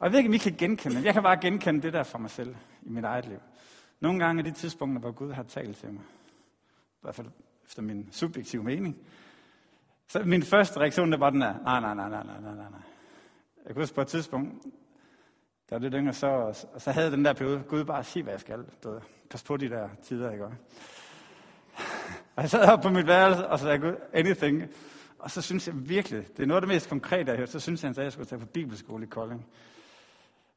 Og 0.00 0.04
jeg 0.04 0.12
ved 0.12 0.18
ikke, 0.18 0.28
om 0.28 0.34
I 0.34 0.38
kan 0.38 0.54
genkende 0.58 0.96
det. 0.96 1.04
Jeg 1.04 1.12
kan 1.14 1.22
bare 1.22 1.36
genkende 1.36 1.82
det 1.82 1.92
der 1.92 2.02
for 2.02 2.18
mig 2.18 2.30
selv 2.30 2.56
i 2.82 2.90
mit 2.90 3.04
eget 3.04 3.26
liv. 3.26 3.38
Nogle 4.00 4.24
gange 4.24 4.40
er 4.40 4.44
de 4.44 4.50
tidspunkter, 4.50 5.00
hvor 5.00 5.10
Gud 5.10 5.32
har 5.32 5.42
talt 5.42 5.76
til 5.76 5.92
mig. 5.92 6.02
I 6.02 7.00
hvert 7.00 7.14
fald 7.14 7.26
efter 7.66 7.82
min 7.82 8.08
subjektive 8.12 8.62
mening. 8.62 8.96
Så 10.08 10.22
min 10.24 10.42
første 10.42 10.80
reaktion, 10.80 11.12
det 11.12 11.20
var 11.20 11.30
den 11.30 11.40
der, 11.40 11.54
nej, 11.62 11.80
nej, 11.80 11.94
nej, 11.94 12.08
nej, 12.08 12.22
nej, 12.24 12.40
nej, 12.40 12.54
nej. 12.54 12.80
Jeg 13.66 13.74
kunne 13.74 13.82
huske 13.82 13.94
på 13.94 14.00
et 14.00 14.06
tidspunkt, 14.06 14.64
der 15.70 15.76
var 15.76 15.78
lidt 15.78 15.94
yngre, 15.94 16.12
så, 16.12 16.26
og 16.74 16.80
så 16.80 16.92
havde 16.92 17.10
den 17.10 17.24
der 17.24 17.32
periode, 17.32 17.62
Gud 17.68 17.84
bare 17.84 18.04
sig, 18.04 18.22
hvad 18.22 18.32
jeg 18.32 18.40
skal. 18.40 18.64
Du 18.84 18.90
ved, 18.90 19.00
pas 19.30 19.42
på 19.42 19.56
de 19.56 19.68
der 19.68 19.88
tider, 20.02 20.30
ikke? 20.30 20.44
Og 22.36 22.42
jeg 22.42 22.50
sad 22.50 22.72
op 22.72 22.80
på 22.82 22.90
mit 22.90 23.06
værelse, 23.06 23.46
og 23.46 23.58
så 23.58 23.64
sagde 23.64 23.86
jeg, 23.86 23.96
anything. 24.12 24.62
Og 25.18 25.30
så 25.30 25.42
synes 25.42 25.66
jeg 25.66 25.88
virkelig, 25.88 26.26
det 26.36 26.42
er 26.42 26.46
noget 26.46 26.56
af 26.56 26.66
det 26.66 26.74
mest 26.74 26.88
konkrete, 26.88 27.24
jeg 27.24 27.32
har 27.32 27.36
hørt, 27.36 27.50
så 27.50 27.60
synes 27.60 27.82
han, 27.82 27.90
at 27.90 27.98
jeg 27.98 28.12
skulle 28.12 28.26
tage 28.26 28.40
på 28.40 28.46
bibelskole 28.46 29.04
i 29.04 29.08
Kolding. 29.08 29.46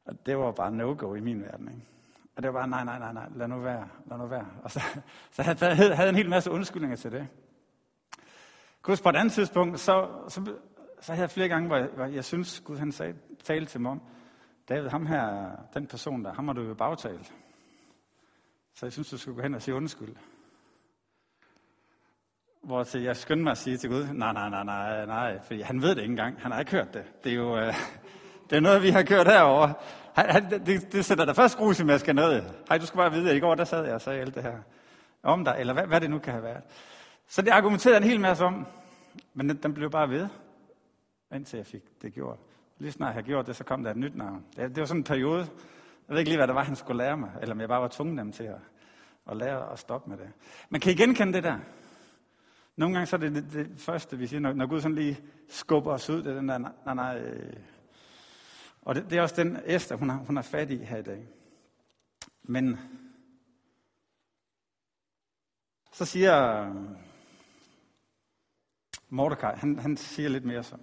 Og 0.04 0.26
det 0.26 0.38
var 0.38 0.52
bare 0.52 0.72
no-go 0.72 1.14
i 1.14 1.20
min 1.20 1.42
verden. 1.42 1.68
Ikke? 1.68 1.80
Og 2.36 2.42
det 2.42 2.52
var 2.52 2.58
bare, 2.58 2.68
nej, 2.68 2.84
nej, 2.84 2.98
nej, 2.98 3.12
nej, 3.12 3.28
lad 3.34 3.48
nu 3.48 3.58
være, 3.58 3.88
lad 4.06 4.18
nu 4.18 4.26
være. 4.26 4.46
Og 4.62 4.70
så, 4.70 4.80
så 5.30 5.42
havde 5.42 5.88
jeg 5.88 5.96
havde 5.96 6.08
en 6.08 6.16
hel 6.16 6.28
masse 6.28 6.50
undskyldninger 6.50 6.96
til 6.96 7.12
det. 7.12 7.28
Gud, 8.82 8.96
på 9.02 9.08
et 9.08 9.16
andet 9.16 9.32
tidspunkt, 9.32 9.80
så, 9.80 10.08
så, 10.28 10.54
så 11.00 11.12
havde 11.12 11.22
jeg 11.22 11.30
flere 11.30 11.48
gange, 11.48 11.66
hvor 11.66 11.76
jeg, 11.76 11.88
hvor 11.94 12.04
jeg 12.04 12.24
synes, 12.24 12.60
Gud 12.60 12.76
han 12.76 12.92
sagde, 12.92 13.14
talte 13.44 13.70
til 13.72 13.80
mig 13.80 13.90
om, 13.90 14.02
David, 14.68 14.88
ham 14.88 15.06
her, 15.06 15.50
den 15.74 15.86
person 15.86 16.24
der, 16.24 16.34
ham 16.34 16.48
har 16.48 16.54
du 16.54 16.62
jo 16.62 16.74
bagtalt. 16.74 17.34
Så 18.74 18.86
jeg 18.86 18.92
synes, 18.92 19.10
du 19.10 19.18
skulle 19.18 19.34
gå 19.36 19.42
hen 19.42 19.54
og 19.54 19.62
sige 19.62 19.74
undskyld. 19.74 20.16
Hvor 22.62 22.84
til 22.84 23.02
jeg 23.02 23.16
skyndte 23.16 23.42
mig 23.42 23.50
at 23.50 23.58
sige 23.58 23.76
til 23.76 23.90
Gud, 23.90 24.06
nej, 24.12 24.32
nej, 24.32 24.48
nej, 24.50 24.64
nej, 24.64 25.06
nej, 25.06 25.38
fordi 25.42 25.60
han 25.60 25.82
ved 25.82 25.88
det 25.88 25.98
ikke 25.98 26.10
engang. 26.10 26.42
Han 26.42 26.52
har 26.52 26.60
ikke 26.60 26.72
hørt 26.72 26.94
det. 26.94 27.04
Det 27.24 27.32
er 27.32 27.36
jo 27.36 27.58
øh, 27.58 27.74
det 28.50 28.56
er 28.56 28.60
noget, 28.60 28.82
vi 28.82 28.90
har 28.90 29.02
kørt 29.02 29.26
herover. 29.26 29.72
Han, 30.14 30.30
han, 30.30 30.50
det, 30.66 30.92
det, 30.92 31.04
sætter 31.04 31.24
da 31.24 31.32
først 31.32 31.56
grus 31.56 31.80
i 31.80 31.84
maskineriet. 31.84 32.54
Hej, 32.68 32.78
du 32.78 32.86
skal 32.86 32.98
bare 32.98 33.12
vide, 33.12 33.30
at 33.30 33.36
i 33.36 33.40
går 33.40 33.54
der 33.54 33.64
sad 33.64 33.84
jeg 33.84 33.94
og 33.94 34.00
sagde 34.00 34.20
alt 34.20 34.34
det 34.34 34.42
her 34.42 34.58
om 35.22 35.44
dig, 35.44 35.56
eller 35.58 35.72
hvad, 35.72 35.86
hvad 35.86 36.00
det 36.00 36.10
nu 36.10 36.18
kan 36.18 36.32
have 36.32 36.44
været. 36.44 36.62
Så 37.28 37.42
det 37.42 37.50
argumenterede 37.50 37.96
en 37.96 38.02
hel 38.02 38.20
masse 38.20 38.44
om, 38.44 38.66
men 39.34 39.48
den, 39.48 39.56
den 39.56 39.74
blev 39.74 39.90
bare 39.90 40.10
ved, 40.10 40.28
indtil 41.34 41.56
jeg 41.56 41.66
fik 41.66 41.82
det 42.02 42.14
gjort. 42.14 42.38
Lige 42.78 42.92
snart 42.92 43.16
jeg 43.16 43.24
gjort 43.24 43.46
det, 43.46 43.56
så 43.56 43.64
kom 43.64 43.84
der 43.84 43.90
et 43.90 43.96
nyt 43.96 44.16
navn. 44.16 44.44
Det, 44.56 44.70
det 44.70 44.80
var 44.80 44.86
sådan 44.86 45.00
en 45.00 45.04
periode, 45.04 45.40
jeg 46.08 46.14
ved 46.14 46.18
ikke 46.18 46.30
lige, 46.30 46.38
hvad 46.38 46.46
det 46.46 46.54
var, 46.54 46.64
han 46.64 46.76
skulle 46.76 46.98
lære 46.98 47.16
mig, 47.16 47.30
eller 47.40 47.54
om 47.54 47.60
jeg 47.60 47.68
bare 47.68 47.82
var 47.82 47.88
tvunget 47.88 48.18
dem 48.18 48.32
til 48.32 48.44
at, 48.44 48.60
at 49.30 49.36
lære 49.36 49.72
at 49.72 49.78
stoppe 49.78 50.10
med 50.10 50.18
det. 50.18 50.28
Men 50.68 50.80
kan 50.80 50.92
I 50.92 50.94
genkende 50.94 51.32
det 51.32 51.44
der? 51.44 51.56
Nogle 52.78 52.94
gange 52.94 53.06
så 53.06 53.16
er 53.16 53.20
det 53.20 53.34
det, 53.34 53.52
det 53.52 53.80
første, 53.80 54.18
vi 54.18 54.26
siger, 54.26 54.40
når, 54.40 54.52
når 54.52 54.66
Gud 54.66 54.80
sådan 54.80 54.94
lige 54.94 55.20
skubber 55.48 55.92
os 55.92 56.10
ud, 56.10 56.22
det 56.22 56.32
er 56.32 56.34
den 56.34 56.48
der, 56.48 56.58
nej, 56.58 56.94
nej. 56.94 57.18
Øh. 57.18 57.52
Og 58.82 58.94
det, 58.94 59.10
det 59.10 59.18
er 59.18 59.22
også 59.22 59.42
den 59.42 59.58
Esther, 59.64 59.96
hun 59.96 60.10
har, 60.10 60.16
hun 60.16 60.36
har 60.36 60.42
fat 60.42 60.70
i 60.70 60.76
her 60.76 60.96
i 60.96 61.02
dag. 61.02 61.28
Men 62.42 62.80
så 65.92 66.04
siger 66.04 66.62
øh, 66.62 66.74
Mordecai, 69.08 69.54
han, 69.56 69.78
han 69.78 69.96
siger 69.96 70.28
lidt 70.28 70.44
mere 70.44 70.62
så. 70.62 70.76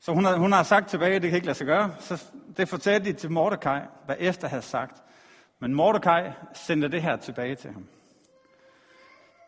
Så 0.00 0.12
hun 0.12 0.24
har, 0.24 0.36
hun 0.36 0.52
har 0.52 0.62
sagt 0.62 0.88
tilbage, 0.88 1.16
at 1.16 1.22
det 1.22 1.30
kan 1.30 1.36
ikke 1.36 1.46
lade 1.46 1.58
sig 1.58 1.66
gøre. 1.66 1.94
Så 1.98 2.32
det 2.56 2.68
fortalte 2.68 3.12
de 3.12 3.18
til 3.18 3.30
Mordecai, 3.30 3.80
hvad 4.04 4.16
Esther 4.18 4.48
havde 4.48 4.62
sagt. 4.62 5.02
Men 5.58 5.74
Mordecai 5.74 6.30
sendte 6.54 6.88
det 6.88 7.02
her 7.02 7.16
tilbage 7.16 7.54
til 7.54 7.72
ham. 7.72 7.86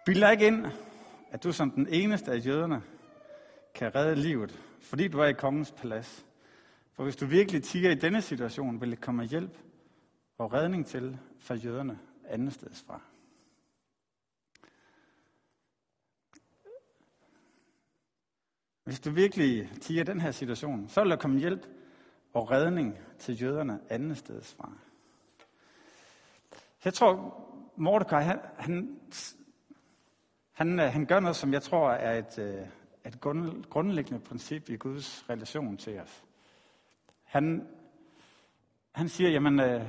Bild 0.07 0.31
ikke 0.31 0.47
ind, 0.47 0.67
at 1.35 1.45
du 1.45 1.53
som 1.53 1.71
den 1.71 1.89
eneste 1.89 2.33
af 2.33 2.47
jøderne 2.47 2.83
kan 3.75 3.95
redde 3.95 4.15
livet, 4.15 4.61
fordi 4.81 5.09
du 5.09 5.19
er 5.19 5.27
i 5.27 5.33
kongens 5.33 5.73
palads. 5.73 6.27
For 6.93 7.03
hvis 7.03 7.17
du 7.17 7.27
virkelig 7.27 7.63
tiger 7.63 7.91
i 7.91 7.95
denne 7.95 8.23
situation, 8.23 8.81
vil 8.81 8.91
det 8.91 9.01
komme 9.01 9.25
hjælp 9.25 9.59
og 10.39 10.53
redning 10.53 10.87
til 10.87 11.19
for 11.39 11.55
jøderne 11.55 11.99
andet 12.25 12.53
sted 12.53 12.71
fra. 12.87 13.01
Hvis 18.85 19.01
du 19.01 19.11
virkelig 19.11 19.71
tiger 19.81 20.05
den 20.05 20.21
her 20.21 20.31
situation, 20.31 20.89
så 20.89 21.03
vil 21.03 21.11
der 21.11 21.17
komme 21.17 21.41
hjælp 21.41 21.67
og 22.33 22.51
redning 22.51 22.99
til 23.19 23.43
jøderne 23.43 23.81
andet 23.89 24.17
sted 24.17 24.43
fra. 24.43 24.73
Jeg 26.85 26.95
tror, 26.95 27.41
Mordecai, 27.77 28.23
han, 28.23 28.39
han, 28.59 29.01
han, 30.55 30.81
øh, 30.81 30.93
han 30.93 31.07
gør 31.07 31.21
noget, 31.21 31.37
som 31.37 31.53
jeg 31.53 31.63
tror 31.63 31.91
er 31.91 32.19
et, 32.19 32.39
øh, 32.39 32.67
et 33.07 33.21
grundlæggende 33.71 34.21
princip 34.21 34.69
i 34.71 34.77
Guds 34.77 35.31
relation 35.31 35.77
til 35.77 36.01
os. 36.01 36.25
Han, 37.23 37.69
han 38.93 39.09
siger, 39.09 39.31
jamen, 39.31 39.61
øh, 39.61 39.87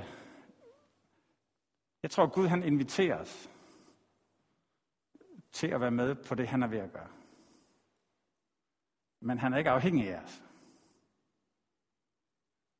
jeg 2.03 2.11
tror, 2.11 2.27
Gud 2.27 2.47
han 2.47 2.63
inviterer 2.63 3.21
os 3.21 3.49
til 5.51 5.67
at 5.67 5.81
være 5.81 5.91
med 5.91 6.15
på 6.15 6.35
det, 6.35 6.47
han 6.47 6.63
er 6.63 6.67
ved 6.67 6.79
at 6.79 6.91
gøre 6.93 7.07
men 9.25 9.39
han 9.39 9.53
er 9.53 9.57
ikke 9.57 9.69
afhængig 9.69 10.15
af 10.15 10.21
os. 10.23 10.43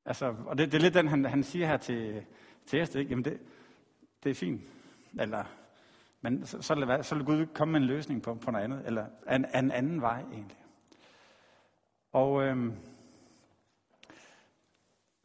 Altså, 0.06 0.36
og 0.46 0.58
det, 0.58 0.72
det 0.72 0.78
er 0.78 0.82
lidt 0.82 0.94
den, 0.94 1.08
han, 1.08 1.26
han 1.26 1.44
siger 1.44 1.68
her 1.68 1.78
til, 1.78 2.26
til 2.66 2.82
Esther, 2.82 3.00
ikke? 3.00 3.10
Jamen 3.10 3.26
det, 3.26 3.42
det 4.24 4.30
er 4.30 4.36
fint. 4.36 4.62
Eller, 5.20 5.46
men 6.26 6.46
så, 6.46 6.62
så, 6.62 6.76
vil, 6.76 7.04
så 7.04 7.16
vil 7.16 7.26
Gud 7.26 7.46
komme 7.46 7.72
med 7.72 7.80
en 7.80 7.88
løsning 7.88 8.22
på, 8.22 8.34
på 8.34 8.52
noget 8.52 8.64
andet, 8.64 8.82
eller 8.86 9.06
en, 9.32 9.46
en 9.56 9.72
anden 9.72 10.02
vej 10.02 10.20
egentlig. 10.20 10.58
Og 12.14 12.44
øhm, 12.44 12.74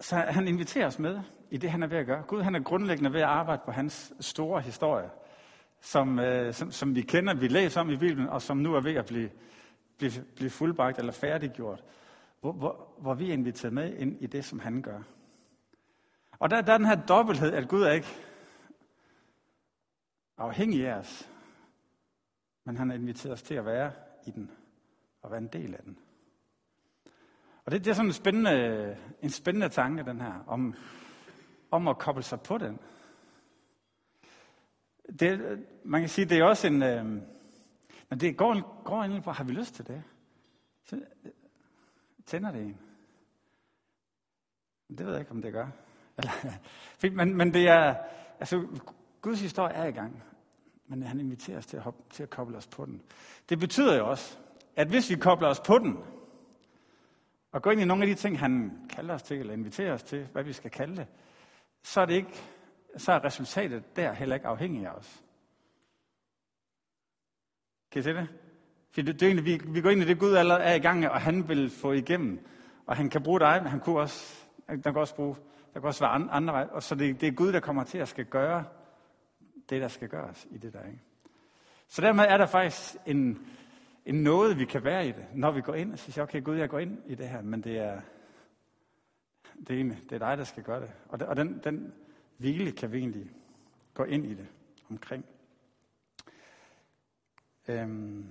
så 0.01 0.17
han 0.17 0.49
inviterer 0.49 0.87
os 0.87 0.99
med 0.99 1.21
i 1.51 1.57
det, 1.57 1.71
han 1.71 1.83
er 1.83 1.87
ved 1.87 1.99
at 1.99 2.07
gøre. 2.07 2.23
Gud 2.23 2.43
han 2.43 2.55
er 2.55 2.61
grundlæggende 2.61 3.13
ved 3.13 3.21
at 3.21 3.27
arbejde 3.27 3.63
på 3.65 3.71
hans 3.71 4.13
store 4.21 4.61
historie, 4.61 5.11
som, 5.81 6.19
øh, 6.19 6.55
som, 6.55 6.73
som 6.73 6.95
vi 6.95 7.03
kender, 7.03 7.35
vi 7.35 7.49
læser 7.49 7.81
om 7.81 7.91
i 7.91 7.97
Bibelen, 7.97 8.29
og 8.29 8.43
som 8.43 8.57
nu 8.57 8.75
er 8.75 8.81
ved 8.81 8.95
at 8.95 9.07
blive, 9.07 9.31
blive, 9.99 10.13
blive 10.37 10.51
fuldbragt 10.51 10.99
eller 10.99 11.13
færdiggjort, 11.13 11.85
hvor, 12.41 12.53
hvor, 12.53 12.89
hvor 12.99 13.15
vi 13.15 13.29
er 13.29 13.33
inviteret 13.33 13.73
med 13.73 13.97
ind 13.97 14.17
i 14.21 14.27
det, 14.27 14.45
som 14.45 14.59
han 14.59 14.83
gør. 14.83 15.01
Og 16.39 16.51
der, 16.51 16.61
der 16.61 16.73
er 16.73 16.79
den 16.79 16.87
her 16.87 17.07
dobbelthed, 17.07 17.53
at 17.53 17.69
Gud 17.69 17.83
er 17.83 17.93
ikke 17.93 18.30
afhængig 20.41 20.89
af 20.89 20.95
os, 20.95 21.31
men 22.65 22.77
han 22.77 22.91
har 22.91 22.97
inviteret 22.97 23.33
os 23.33 23.43
til 23.43 23.55
at 23.55 23.65
være 23.65 23.93
i 24.27 24.31
den, 24.31 24.51
og 25.23 25.31
være 25.31 25.41
en 25.41 25.49
del 25.49 25.75
af 25.75 25.83
den. 25.83 25.99
Og 27.65 27.73
det, 27.73 27.85
det 27.85 27.91
er 27.91 27.95
sådan 27.95 28.09
en 28.09 28.13
spændende, 28.13 28.97
en 29.23 29.31
spændende 29.31 29.69
tanke, 29.69 30.03
den 30.03 30.21
her, 30.21 30.45
om, 30.47 30.75
om 31.71 31.89
at 31.89 31.99
koble 31.99 32.23
sig 32.23 32.41
på 32.41 32.59
den. 32.59 32.79
Det, 35.21 35.67
man 35.85 36.01
kan 36.01 36.09
sige, 36.09 36.25
det 36.25 36.39
er 36.39 36.45
også 36.45 36.67
en, 36.67 36.83
øh, 36.83 37.05
men 38.09 38.21
det 38.21 38.37
går, 38.37 38.83
går 38.85 39.05
ind 39.05 39.23
på, 39.23 39.33
har 39.33 39.45
vi 39.45 39.53
lyst 39.53 39.75
til 39.75 39.87
det? 39.87 40.03
Så 40.85 40.97
øh, 40.97 41.33
tænder 42.27 42.51
det 42.51 42.63
en. 42.63 42.81
Det 44.89 45.07
ved 45.07 45.13
jeg 45.13 45.21
ikke, 45.21 45.33
om 45.33 45.43
det 45.43 45.53
gør. 45.53 45.69
Eller, 46.19 46.33
men, 47.17 47.37
men 47.37 47.55
det 47.55 47.69
er, 47.69 47.95
altså, 48.41 48.81
Guds 49.21 49.41
historie 49.41 49.75
er 49.75 49.85
i 49.85 49.91
gang. 49.91 50.23
Men 50.87 51.03
han 51.03 51.21
inviterer 51.21 51.59
os 51.59 51.67
til 51.67 51.77
at, 51.77 51.83
hoppe, 51.83 52.03
til 52.11 52.23
at 52.23 52.31
koble 52.31 52.57
os 52.57 52.67
på 52.67 52.85
den. 52.85 53.03
Det 53.49 53.59
betyder 53.59 53.99
jo 53.99 54.11
også, 54.11 54.39
at 54.77 54.89
hvis 54.89 55.11
vi 55.11 55.15
kobler 55.15 55.49
os 55.49 55.61
på 55.61 55.79
den, 55.79 55.99
og 57.53 57.63
går 57.63 57.71
ind 57.71 57.81
i 57.81 57.85
nogle 57.85 58.03
af 58.03 58.09
de 58.09 58.15
ting, 58.15 58.39
han 58.39 58.81
kalder 58.91 59.15
os 59.15 59.23
til, 59.23 59.41
eller 59.41 59.53
inviterer 59.53 59.95
os 59.95 60.03
til, 60.03 60.29
hvad 60.33 60.45
vi 60.45 60.53
skal 60.53 60.71
kalde 60.71 60.97
det, 60.97 61.07
så 61.83 62.01
er, 62.01 62.07
det 62.07 62.15
ikke, 62.15 62.43
så 62.97 63.13
er 63.13 63.25
resultatet 63.25 63.97
der 63.97 64.13
heller 64.13 64.35
ikke 64.35 64.47
afhængig 64.47 64.87
af 64.87 64.91
os. 64.91 65.23
Kan 67.91 68.01
I 68.01 68.03
se 68.03 68.15
det? 68.15 68.29
For 68.91 69.03
det, 69.03 69.15
det 69.15 69.23
er 69.23 69.27
egentlig, 69.27 69.45
vi, 69.45 69.73
vi 69.73 69.81
går 69.81 69.91
ind 69.91 70.03
i 70.03 70.05
det, 70.05 70.19
Gud 70.19 70.35
allerede 70.35 70.65
er 70.65 70.75
i 70.75 70.79
gang 70.79 71.09
og 71.09 71.21
han 71.21 71.49
vil 71.49 71.71
få 71.71 71.93
igennem. 71.93 72.47
Og 72.87 72.97
han 72.97 73.11
kan 73.11 73.23
bruge 73.23 73.41
dig, 73.41 73.63
men 73.63 73.71
han 73.71 73.81
kunne 73.81 74.01
også, 74.01 74.45
der 74.69 74.77
kan 74.77 74.97
også 74.97 75.15
bruge, 75.15 75.37
der 75.75 75.81
kan 75.81 75.89
også 75.89 76.01
være 76.01 76.11
andre, 76.11 76.33
andre 76.33 76.53
veje. 76.55 76.69
Og 76.71 76.83
så 76.83 76.95
det, 76.95 77.21
det 77.21 77.27
er 77.27 77.33
Gud, 77.33 77.53
der 77.53 77.61
kommer 77.61 77.85
til 77.85 77.99
at 77.99 78.09
skal 78.09 78.25
gøre 78.25 78.65
det, 79.71 79.81
der 79.81 79.89
skal 79.89 80.09
gøres 80.09 80.47
i 80.51 80.59
det 80.59 80.73
der. 80.73 80.87
Ikke? 80.87 81.01
Så 81.89 82.03
dermed 82.03 82.25
er 82.25 82.37
der 82.37 82.47
faktisk 82.47 82.97
en, 83.07 83.47
en 84.05 84.15
noget, 84.15 84.59
vi 84.59 84.65
kan 84.65 84.85
være 84.85 85.09
i 85.09 85.13
det, 85.13 85.27
når 85.35 85.51
vi 85.51 85.61
går 85.61 85.75
ind 85.75 85.93
og 85.93 85.99
siger, 85.99 86.23
okay 86.23 86.45
Gud, 86.45 86.57
jeg 86.57 86.69
går 86.69 86.79
ind 86.79 86.99
i 87.07 87.15
det 87.15 87.29
her, 87.29 87.43
men 87.43 87.61
det 87.61 87.79
er, 87.79 88.01
det 89.59 89.71
er, 89.71 89.75
egentlig, 89.75 89.99
det 90.11 90.13
er 90.13 90.29
dig, 90.29 90.39
der 90.39 90.45
skal 90.45 90.63
gøre 90.63 90.81
det. 90.81 90.93
Og, 91.09 91.21
det, 91.21 91.29
og 91.29 91.37
den, 91.37 91.61
den 91.65 91.95
hvile 92.37 92.73
kan 92.73 92.93
vi 92.93 92.99
egentlig 92.99 93.31
gå 93.95 94.05
ind 94.05 94.27
i 94.27 94.35
det 94.35 94.47
omkring. 94.91 95.25
Øhm. 97.69 98.27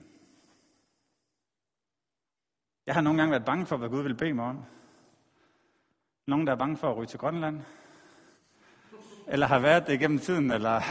Jeg 2.85 2.95
har 2.95 3.01
nogle 3.01 3.19
gange 3.19 3.31
været 3.31 3.45
bange 3.45 3.65
for, 3.65 3.77
hvad 3.77 3.89
Gud 3.89 4.03
vil 4.03 4.15
bede 4.15 4.33
mig 4.33 4.45
om. 4.45 4.63
Nogen, 6.25 6.47
der 6.47 6.53
er 6.53 6.57
bange 6.57 6.77
for 6.77 6.89
at 6.89 6.97
ryge 6.97 7.07
til 7.07 7.19
Grønland. 7.19 7.61
Eller 9.31 9.47
har 9.47 9.59
været 9.59 9.87
det 9.87 9.99
gennem 9.99 10.19
tiden. 10.19 10.51
Eller 10.51 10.81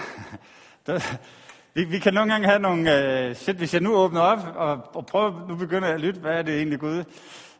vi, 1.74 1.84
vi 1.84 1.98
kan 1.98 2.14
nogle 2.14 2.32
gange 2.32 2.48
have 2.48 2.58
nogle... 2.58 3.26
Øh, 3.28 3.34
shit, 3.34 3.56
hvis 3.56 3.74
jeg 3.74 3.82
nu 3.82 3.94
åbner 3.94 4.20
op 4.20 4.56
og, 4.56 4.94
og 4.94 5.06
prøver, 5.06 5.48
nu 5.48 5.56
begynder 5.56 5.88
jeg 5.88 5.94
at 5.94 6.00
lytte, 6.00 6.20
hvad 6.20 6.38
er 6.38 6.42
det 6.42 6.56
egentlig 6.56 6.80
Gud 6.80 7.04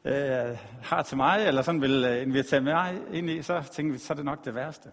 uh, 0.04 0.58
har 0.82 1.02
til 1.02 1.16
mig, 1.16 1.46
eller 1.46 1.62
sådan 1.62 1.80
vil 1.80 2.04
øh, 2.04 2.22
invitere 2.22 2.60
mig 2.60 3.00
ind 3.12 3.30
i, 3.30 3.42
så 3.42 3.62
tænker 3.72 3.92
vi, 3.92 3.98
så 3.98 4.12
er 4.12 4.14
det 4.14 4.24
nok 4.24 4.44
det 4.44 4.54
værste. 4.54 4.88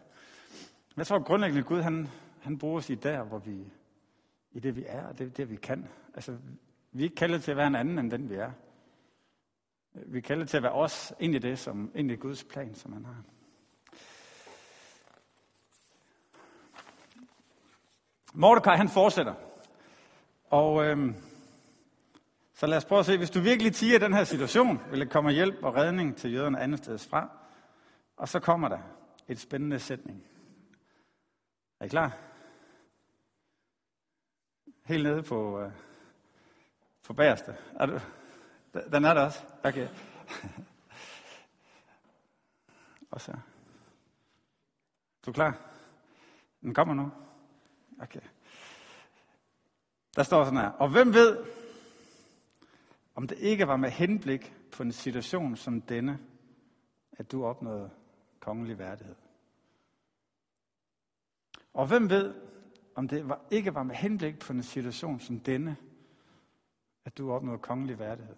Men 0.96 0.98
jeg 0.98 1.08
tror 1.08 1.20
grundlæggende, 1.20 1.60
at 1.60 1.66
Gud 1.66 1.82
han, 1.82 2.08
han 2.42 2.58
bruger 2.58 2.78
os 2.78 2.90
i 2.90 2.96
der, 2.96 3.24
hvor 3.24 3.38
vi, 3.38 3.58
i 4.52 4.60
det, 4.60 4.76
vi 4.76 4.84
er, 4.88 5.08
og 5.08 5.20
det, 5.20 5.38
det, 5.38 5.50
vi 5.50 5.56
kan. 5.56 5.88
Altså, 6.14 6.38
vi 6.92 7.00
er 7.00 7.04
ikke 7.04 7.16
kaldet 7.16 7.44
til 7.44 7.52
at 7.52 7.58
være 7.58 7.68
en 7.68 7.76
anden, 7.76 8.00
end 8.00 8.12
den, 8.12 8.30
vi 8.30 8.36
er. 8.36 8.52
Vi 9.94 10.18
er 10.18 10.22
kaldet 10.22 10.50
til 10.50 10.58
at 10.58 10.64
være 10.64 10.72
os 10.72 11.14
ind 11.20 11.36
i 11.36 11.40
det, 11.40 11.60
som 11.60 11.92
ind 11.96 12.12
i 12.12 12.16
Guds 12.16 12.44
plan, 12.44 12.76
som 12.76 12.94
han 12.94 13.06
har. 13.06 13.35
Mordecai, 18.36 18.78
han 18.78 18.90
fortsætter. 18.90 19.34
Og 20.50 20.86
øhm, 20.86 21.16
så 22.54 22.68
lad 22.68 22.78
os 22.78 22.86
prøve 22.86 23.00
at 23.00 23.06
se, 23.06 23.18
hvis 23.18 23.30
du 23.30 23.40
virkelig 23.40 23.74
tiger 23.74 24.00
den 24.00 24.14
her 24.14 24.24
situation, 24.24 24.82
vil 24.92 25.00
der 25.00 25.06
komme 25.06 25.32
hjælp 25.32 25.64
og 25.64 25.76
redning 25.76 26.18
til 26.18 26.34
jøderne 26.34 26.60
andet 26.60 26.80
sted 26.80 26.98
fra. 26.98 27.30
Og 28.18 28.30
så 28.30 28.40
kommer 28.40 28.68
der 28.68 28.80
et 29.28 29.40
spændende 29.40 29.80
sætning. 29.80 30.24
Er 31.80 31.86
I 31.86 31.88
klar? 31.88 32.18
Helt 34.86 35.04
nede 35.04 35.24
på, 35.24 35.60
øh, 35.60 35.72
på 37.08 37.14
bagerste. 37.14 37.56
Er 37.76 37.86
du? 37.86 38.00
Den 38.92 39.06
er 39.06 39.14
der 39.14 39.26
også? 39.26 39.40
Okay. 39.64 39.88
Og 43.12 43.22
så. 43.22 43.32
Du 45.26 45.32
er 45.32 45.34
klar? 45.34 45.58
Den 46.62 46.74
kommer 46.74 46.94
nu. 46.94 47.12
Okay. 48.02 48.22
Der 50.16 50.24
står 50.24 50.44
sådan 50.44 50.60
her. 50.60 50.70
Og 50.70 50.90
hvem 50.90 51.14
ved, 51.14 51.46
om 53.16 53.28
det 53.28 53.38
ikke 53.38 53.68
var 53.68 53.78
med 53.78 53.90
henblik 53.90 54.54
på 54.72 54.84
en 54.84 54.92
situation 54.92 55.56
som 55.56 55.82
denne, 55.82 56.20
at 57.12 57.32
du 57.32 57.46
opnåede 57.46 57.90
kongelig 58.40 58.80
værdighed? 58.80 59.16
Og 61.74 61.88
hvem 61.88 62.10
ved, 62.10 62.36
om 62.96 63.08
det 63.08 63.30
var, 63.30 63.42
ikke 63.52 63.74
var 63.74 63.84
med 63.84 63.96
henblik 63.96 64.40
på 64.40 64.54
en 64.54 64.64
situation 64.64 65.20
som 65.20 65.40
denne, 65.40 65.78
at 67.06 67.18
du 67.18 67.32
opnåede 67.32 67.60
kongelig 67.60 68.00
værdighed? 68.00 68.36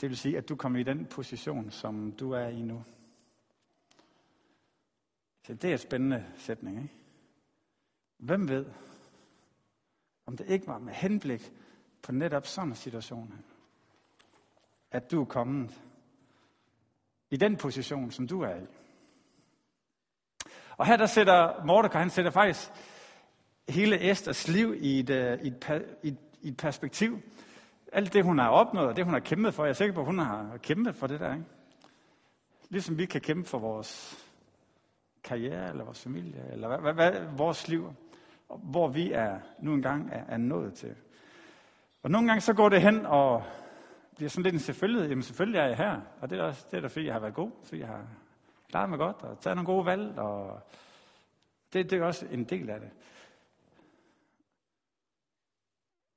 Det 0.00 0.08
vil 0.08 0.16
sige, 0.16 0.38
at 0.38 0.48
du 0.48 0.56
kommer 0.56 0.78
i 0.78 0.82
den 0.82 1.06
position, 1.06 1.70
som 1.70 2.12
du 2.12 2.32
er 2.32 2.48
i 2.48 2.62
nu. 2.62 2.84
Så 5.42 5.54
det 5.54 5.64
er 5.64 5.72
en 5.72 5.78
spændende 5.78 6.26
sætning, 6.36 6.76
ikke? 6.76 6.94
Hvem 8.28 8.48
ved, 8.48 8.66
om 10.26 10.36
det 10.36 10.46
ikke 10.46 10.66
var 10.66 10.78
med 10.78 10.92
henblik 10.92 11.52
på 12.02 12.12
netop 12.12 12.46
sådan 12.46 12.68
en 12.68 12.74
situation, 12.74 13.34
at 14.90 15.10
du 15.10 15.20
er 15.20 15.24
kommet 15.24 15.80
i 17.30 17.36
den 17.36 17.56
position, 17.56 18.10
som 18.10 18.28
du 18.28 18.40
er 18.40 18.56
i. 18.56 18.66
Og 20.76 20.86
her 20.86 20.96
der 20.96 21.06
sætter 21.06 21.64
Mordecai, 21.64 22.00
han 22.00 22.10
sætter 22.10 22.30
faktisk 22.30 22.70
hele 23.68 24.10
Esters 24.10 24.48
liv 24.48 24.74
i 24.80 24.98
et, 24.98 25.10
øh, 25.10 25.38
i 25.42 25.46
et, 25.46 25.86
i 26.02 26.08
et, 26.08 26.18
i 26.42 26.48
et 26.48 26.56
perspektiv. 26.56 27.20
Alt 27.92 28.12
det, 28.12 28.24
hun 28.24 28.38
har 28.38 28.48
opnået, 28.48 28.88
og 28.88 28.96
det, 28.96 29.04
hun 29.04 29.14
har 29.14 29.20
kæmpet 29.20 29.54
for, 29.54 29.64
jeg 29.64 29.70
er 29.70 29.74
sikker 29.74 29.94
på, 29.94 30.00
at 30.00 30.06
hun 30.06 30.18
har 30.18 30.56
kæmpet 30.56 30.96
for 30.96 31.06
det 31.06 31.20
der. 31.20 31.34
Ikke? 31.34 31.46
Ligesom 32.68 32.98
vi 32.98 33.06
kan 33.06 33.20
kæmpe 33.20 33.48
for 33.48 33.58
vores 33.58 34.18
karriere, 35.24 35.70
eller 35.70 35.84
vores 35.84 36.02
familie, 36.02 36.52
eller 36.52 36.68
hvad, 36.68 36.78
hvad, 36.78 36.94
hvad, 36.94 37.36
vores 37.36 37.68
liv, 37.68 37.94
hvor 38.56 38.88
vi 38.88 39.12
er 39.12 39.40
nu 39.58 39.74
engang 39.74 40.10
er, 40.12 40.24
er 40.28 40.36
nået 40.36 40.74
til. 40.74 40.96
Og 42.02 42.10
nogle 42.10 42.28
gange 42.28 42.40
så 42.40 42.54
går 42.54 42.68
det 42.68 42.82
hen 42.82 43.06
og 43.06 43.42
bliver 44.16 44.28
sådan 44.28 44.42
lidt 44.42 44.54
en 44.54 44.60
selvfølgelighed. 44.60 45.08
Jamen 45.08 45.22
selvfølgelig 45.22 45.58
er 45.58 45.66
jeg 45.66 45.76
her, 45.76 46.00
og 46.20 46.30
det 46.30 46.38
er, 46.38 46.42
også, 46.42 46.66
det 46.70 46.76
er 46.76 46.80
da 46.80 46.86
fordi, 46.86 47.06
jeg 47.06 47.14
har 47.14 47.20
været 47.20 47.34
god, 47.34 47.50
fordi 47.64 47.80
jeg 47.80 47.88
har 47.88 48.06
klaret 48.68 48.90
mig 48.90 48.98
godt, 48.98 49.16
og 49.16 49.40
taget 49.40 49.56
nogle 49.56 49.66
gode 49.66 49.86
valg, 49.86 50.18
og 50.18 50.60
det, 51.72 51.90
det 51.90 51.98
er 51.98 52.04
også 52.04 52.26
en 52.30 52.44
del 52.44 52.70
af 52.70 52.80
det. 52.80 52.90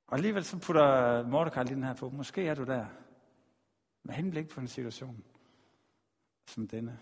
Og 0.06 0.16
alligevel 0.16 0.44
så 0.44 0.58
putter 0.58 1.22
Mordecai 1.26 1.64
lige 1.64 1.74
den 1.74 1.84
her 1.84 1.94
på. 1.94 2.10
Måske 2.10 2.46
er 2.46 2.54
du 2.54 2.64
der 2.64 2.86
med 4.02 4.14
henblik 4.14 4.48
på 4.48 4.60
en 4.60 4.68
situation 4.68 5.24
som 6.46 6.68
denne. 6.68 6.98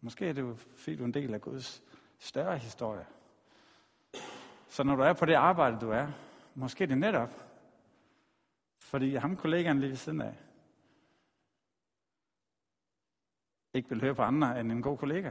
Måske 0.00 0.28
er 0.28 0.32
det 0.32 0.42
jo, 0.42 0.54
fordi 0.54 0.96
du 0.96 1.02
er 1.02 1.06
en 1.06 1.14
del 1.14 1.34
af 1.34 1.40
Guds 1.40 1.82
større 2.18 2.58
historie. 2.58 3.06
Så 4.76 4.82
når 4.82 4.96
du 4.96 5.02
er 5.02 5.12
på 5.12 5.26
det 5.26 5.34
arbejde, 5.34 5.80
du 5.80 5.90
er, 5.90 6.06
måske 6.54 6.86
det 6.86 6.98
netop, 6.98 7.30
fordi 8.78 9.14
ham 9.14 9.36
kollegaen 9.36 9.80
lige 9.80 9.90
ved 9.90 9.96
siden 9.96 10.20
af, 10.20 10.34
ikke 13.74 13.88
vil 13.88 14.00
høre 14.00 14.14
på 14.14 14.22
andre 14.22 14.60
end 14.60 14.72
en 14.72 14.82
god 14.82 14.98
kollega. 14.98 15.30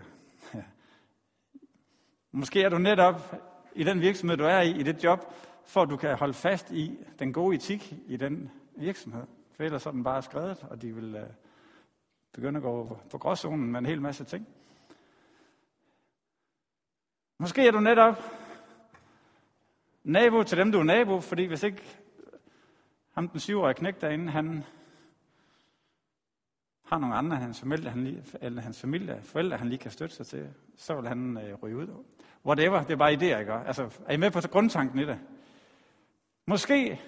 Måske 2.31 2.61
er 2.61 2.69
du 2.69 2.77
netop 2.77 3.35
i 3.75 3.83
den 3.83 4.01
virksomhed, 4.01 4.37
du 4.37 4.43
er 4.43 4.61
i, 4.61 4.79
i 4.79 4.83
det 4.83 5.03
job, 5.03 5.33
for 5.65 5.81
at 5.81 5.89
du 5.89 5.97
kan 5.97 6.17
holde 6.17 6.33
fast 6.33 6.71
i 6.71 6.99
den 7.19 7.34
gode 7.34 7.55
etik 7.55 7.93
i 8.08 8.17
den 8.17 8.51
virksomhed. 8.75 9.23
For 9.55 9.63
ellers 9.63 9.86
er 9.86 9.91
den 9.91 10.03
bare 10.03 10.21
skrevet, 10.21 10.63
og 10.69 10.81
de 10.81 10.95
vil 10.95 11.15
øh, 11.15 11.29
begynde 12.34 12.58
at 12.58 12.63
gå 12.63 12.99
på 13.12 13.17
gråzonen 13.17 13.71
med 13.71 13.79
en 13.79 13.86
hel 13.86 14.01
masse 14.01 14.23
ting. 14.23 14.47
Måske 17.39 17.67
er 17.67 17.71
du 17.71 17.79
netop 17.79 18.44
nabo 20.06 20.44
til 20.44 20.58
dem, 20.58 20.72
du 20.72 20.80
er 20.80 20.84
nabo, 20.84 21.22
fordi 21.22 21.46
hvis 21.46 21.63
ikke 21.63 21.84
ham 23.12 23.30
den 23.30 23.39
syvårige 23.39 23.74
knæk 23.74 24.02
derinde, 24.02 24.32
han 24.32 24.63
har 26.84 26.98
nogle 26.98 27.15
andre 27.15 27.38
hans 27.38 27.60
familie, 27.60 27.89
han 27.89 28.04
lige, 28.04 28.24
eller 28.41 28.62
hans 28.62 28.82
familie, 28.82 29.22
forældre, 29.24 29.58
han 29.58 29.70
lige 29.70 29.80
kan 29.80 29.91
støtte 29.91 30.15
sig 30.15 30.28
til, 30.28 30.54
så 30.76 30.96
vil 30.96 31.08
han 31.08 31.38
øh, 31.38 31.54
ryge 31.63 31.78
ud. 31.78 32.04
Whatever, 32.46 32.84
det 32.84 32.91
er 32.91 32.96
bare 32.96 33.13
idéer, 33.13 33.39
ikke? 33.39 33.54
Altså, 33.54 34.00
er 34.08 34.13
I 34.13 34.18
med 34.18 34.32
på 34.32 34.41
grundtanken 34.52 35.00
i 35.00 35.06
det? 35.06 35.20
Måske 36.46 37.02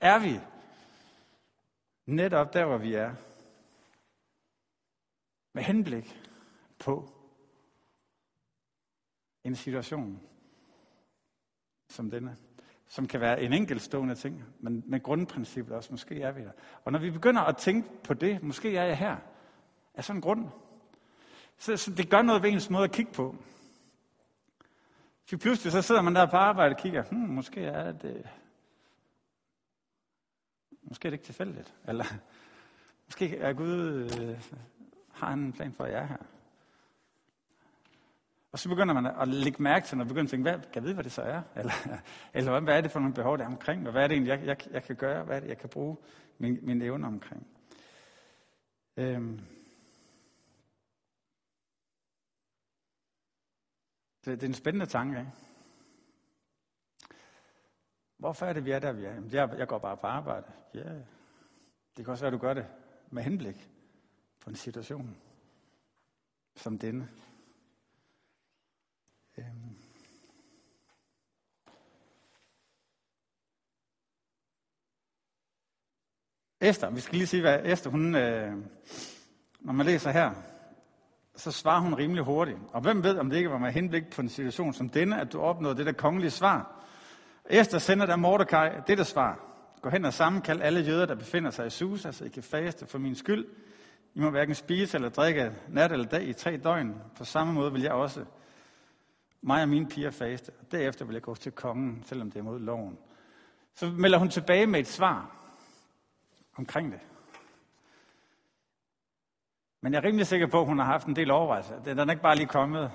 er 0.00 0.18
vi 0.18 0.40
netop 2.06 2.54
der, 2.54 2.64
hvor 2.64 2.78
vi 2.78 2.94
er, 2.94 3.14
med 5.52 5.62
henblik 5.62 6.22
på 6.78 7.10
en 9.44 9.56
situation 9.56 10.27
som 11.88 12.10
denne, 12.10 12.36
som 12.86 13.06
kan 13.06 13.20
være 13.20 13.42
en 13.42 13.52
enkeltstående 13.52 14.14
ting, 14.14 14.44
men 14.60 14.84
med 14.86 15.02
grundprincippet 15.02 15.76
også, 15.76 15.88
måske 15.90 16.22
er 16.22 16.32
vi 16.32 16.40
der. 16.40 16.52
Og 16.84 16.92
når 16.92 16.98
vi 16.98 17.10
begynder 17.10 17.42
at 17.42 17.56
tænke 17.56 17.88
på 18.04 18.14
det, 18.14 18.42
måske 18.42 18.76
er 18.76 18.84
jeg 18.84 18.98
her, 18.98 19.16
er 19.94 20.02
sådan 20.02 20.18
en 20.18 20.22
grund, 20.22 20.48
så, 21.58 21.76
så 21.76 21.90
det 21.90 22.10
gør 22.10 22.22
noget 22.22 22.42
ved 22.42 22.50
ens 22.50 22.70
måde 22.70 22.84
at 22.84 22.92
kigge 22.92 23.12
på. 23.12 23.36
For 25.28 25.36
pludselig 25.36 25.72
så 25.72 25.82
sidder 25.82 26.02
man 26.02 26.14
der 26.14 26.26
på 26.26 26.36
arbejde 26.36 26.74
og 26.74 26.80
kigger, 26.80 27.02
hmm, 27.02 27.28
måske 27.28 27.64
er 27.64 27.92
det, 27.92 28.28
måske 30.82 31.08
er 31.08 31.10
det 31.10 31.14
ikke 31.14 31.24
tilfældigt, 31.24 31.74
eller 31.88 32.04
måske 33.06 33.38
er 33.38 33.52
Gud, 33.52 34.10
øh, 34.20 34.40
har 35.12 35.30
han 35.30 35.38
en 35.38 35.52
plan 35.52 35.72
for, 35.72 35.84
at 35.84 35.92
jeg 35.92 36.02
er 36.02 36.06
her. 36.06 36.16
Og 38.52 38.58
så 38.58 38.68
begynder 38.68 38.94
man 38.94 39.06
at 39.06 39.28
lægge 39.28 39.62
mærke 39.62 39.86
til, 39.86 39.96
når 39.96 40.04
man 40.04 40.08
begynder 40.08 40.24
at 40.24 40.30
tænke, 40.30 40.50
hvad, 40.50 40.60
kan 40.60 40.74
jeg 40.74 40.82
vide, 40.82 40.94
hvad 40.94 41.04
det 41.04 41.12
så 41.12 41.22
er? 41.22 41.42
Eller, 41.56 41.72
eller 42.34 42.60
hvad 42.60 42.76
er 42.76 42.80
det 42.80 42.90
for 42.90 43.00
nogle 43.00 43.14
behov, 43.14 43.38
der 43.38 43.44
er 43.44 43.48
omkring? 43.48 43.86
Og 43.86 43.92
hvad 43.92 44.02
er 44.02 44.08
det 44.08 44.14
egentlig, 44.14 44.30
jeg, 44.30 44.46
jeg, 44.46 44.72
jeg 44.72 44.82
kan 44.82 44.96
gøre? 44.96 45.24
Hvad 45.24 45.36
er 45.36 45.40
det, 45.40 45.48
jeg 45.48 45.58
kan 45.58 45.68
bruge 45.68 45.96
min, 46.38 46.58
min 46.62 46.82
evne 46.82 47.06
omkring? 47.06 47.46
Øhm. 48.96 49.40
Det, 54.24 54.40
det 54.40 54.42
er 54.42 54.48
en 54.48 54.54
spændende 54.54 54.86
tanke, 54.86 55.18
ikke? 55.18 55.32
Hvorfor 58.18 58.46
er 58.46 58.52
det, 58.52 58.64
vi 58.64 58.70
er 58.70 58.78
der, 58.78 58.92
vi 58.92 59.04
er? 59.04 59.22
Jeg, 59.32 59.58
jeg 59.58 59.68
går 59.68 59.78
bare 59.78 59.96
på 59.96 60.06
arbejde. 60.06 60.52
Ja, 60.74 60.92
det 61.96 62.04
kan 62.04 62.08
også 62.08 62.24
være, 62.24 62.34
at 62.34 62.40
du 62.40 62.46
gør 62.46 62.54
det 62.54 62.66
med 63.10 63.22
henblik 63.22 63.70
på 64.40 64.50
en 64.50 64.56
situation 64.56 65.16
som 66.56 66.78
denne. 66.78 67.08
Esther, 76.60 76.90
vi 76.90 77.00
skal 77.00 77.16
lige 77.16 77.26
sige, 77.26 77.40
hvad 77.40 77.60
Esther, 77.64 77.90
hun, 77.90 78.14
øh, 78.14 78.52
når 79.60 79.72
man 79.72 79.86
læser 79.86 80.10
her, 80.10 80.30
så 81.36 81.52
svarer 81.52 81.80
hun 81.80 81.94
rimelig 81.94 82.24
hurtigt. 82.24 82.58
Og 82.72 82.80
hvem 82.80 83.02
ved, 83.02 83.18
om 83.18 83.30
det 83.30 83.36
ikke 83.36 83.50
var 83.50 83.58
med 83.58 83.72
henblik 83.72 84.10
på 84.10 84.20
en 84.22 84.28
situation 84.28 84.72
som 84.72 84.88
denne, 84.88 85.20
at 85.20 85.32
du 85.32 85.40
opnåede 85.40 85.76
det 85.76 85.86
der 85.86 85.92
kongelige 85.92 86.30
svar. 86.30 86.84
Esther 87.44 87.78
sender 87.78 88.06
der 88.06 88.16
Mordecai 88.16 88.70
dette 88.86 89.04
svar. 89.04 89.40
Gå 89.82 89.88
hen 89.90 90.04
og 90.04 90.14
sammenkald 90.14 90.62
alle 90.62 90.80
jøder, 90.80 91.06
der 91.06 91.14
befinder 91.14 91.50
sig 91.50 91.66
i 91.66 91.70
Susa, 91.70 92.12
så 92.12 92.24
I 92.24 92.28
kan 92.28 92.42
faste 92.42 92.86
for 92.86 92.98
min 92.98 93.14
skyld. 93.14 93.46
I 94.14 94.20
må 94.20 94.30
hverken 94.30 94.54
spise 94.54 94.96
eller 94.96 95.08
drikke 95.08 95.52
nat 95.68 95.92
eller 95.92 96.06
dag 96.06 96.28
i 96.28 96.32
tre 96.32 96.56
døgn. 96.56 96.94
På 97.16 97.24
samme 97.24 97.52
måde 97.52 97.72
vil 97.72 97.82
jeg 97.82 97.92
også 97.92 98.24
mig 99.42 99.62
og 99.62 99.68
mine 99.68 99.88
piger 99.88 100.10
faste, 100.10 100.52
derefter 100.70 101.04
vil 101.04 101.14
jeg 101.14 101.22
gå 101.22 101.34
til 101.34 101.52
kongen, 101.52 102.02
selvom 102.06 102.30
det 102.30 102.38
er 102.38 102.42
mod 102.42 102.60
loven. 102.60 102.98
Så 103.74 103.90
melder 103.90 104.18
hun 104.18 104.28
tilbage 104.28 104.66
med 104.66 104.80
et 104.80 104.86
svar 104.86 105.37
omkring 106.58 106.92
det. 106.92 107.00
Men 109.80 109.92
jeg 109.92 109.98
er 109.98 110.04
rimelig 110.04 110.26
sikker 110.26 110.46
på, 110.46 110.60
at 110.60 110.66
hun 110.66 110.78
har 110.78 110.84
haft 110.84 111.06
en 111.06 111.16
del 111.16 111.30
overvejelser. 111.30 111.82
Den 111.82 111.98
er 111.98 112.10
ikke 112.10 112.22
bare 112.22 112.36
lige 112.36 112.46
kommet. 112.46 112.92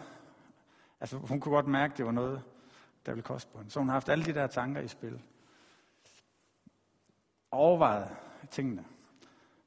Altså, 0.99 1.17
hun 1.17 1.39
kunne 1.39 1.55
godt 1.55 1.67
mærke, 1.67 1.91
at 1.91 1.97
det 1.97 2.05
var 2.05 2.11
noget, 2.11 2.43
der 3.05 3.11
ville 3.11 3.23
koste 3.23 3.51
på 3.51 3.57
hende. 3.57 3.71
Så 3.71 3.79
hun 3.79 3.87
har 3.87 3.93
haft 3.93 4.09
alle 4.09 4.25
de 4.25 4.33
der 4.33 4.47
tanker 4.47 4.81
i 4.81 4.87
spil. 4.87 5.21
Overvejet 7.51 8.09
tingene. 8.51 8.85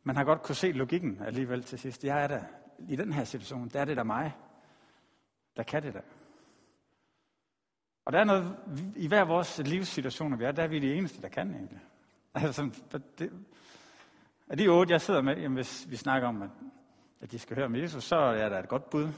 Man 0.02 0.16
har 0.16 0.24
godt 0.24 0.42
kunne 0.42 0.54
se 0.54 0.72
logikken 0.72 1.22
alligevel 1.22 1.62
til 1.62 1.78
sidst. 1.78 2.04
Jeg 2.04 2.22
er 2.22 2.26
der 2.26 2.42
i 2.78 2.96
den 2.96 3.12
her 3.12 3.24
situation, 3.24 3.68
der 3.68 3.80
er 3.80 3.84
det 3.84 3.96
der 3.96 4.02
mig, 4.02 4.36
der 5.56 5.62
kan 5.62 5.82
det 5.82 5.94
der. 5.94 6.00
Og 8.04 8.12
der 8.12 8.20
er 8.20 8.24
noget, 8.24 8.56
i 8.96 9.08
hver 9.08 9.24
vores 9.24 9.58
livssituationer, 9.58 10.36
vi 10.36 10.44
er, 10.44 10.52
der 10.52 10.62
er 10.62 10.68
vi 10.68 10.78
de 10.78 10.94
eneste, 10.94 11.22
der 11.22 11.28
kan 11.28 11.50
egentlig. 11.50 11.80
Altså, 12.34 12.70
det, 13.18 13.32
af 14.48 14.56
de 14.56 14.68
otte, 14.68 14.92
jeg 14.92 15.00
sidder 15.00 15.22
med, 15.22 15.36
jamen, 15.36 15.54
hvis 15.54 15.86
vi 15.88 15.96
snakker 15.96 16.28
om, 16.28 16.42
at, 16.42 16.50
at 17.20 17.32
de 17.32 17.38
skal 17.38 17.56
høre 17.56 17.66
om 17.66 17.76
Jesus, 17.76 18.04
så 18.04 18.16
er 18.16 18.48
der 18.48 18.58
et 18.58 18.68
godt 18.68 18.90
bud. 18.90 19.08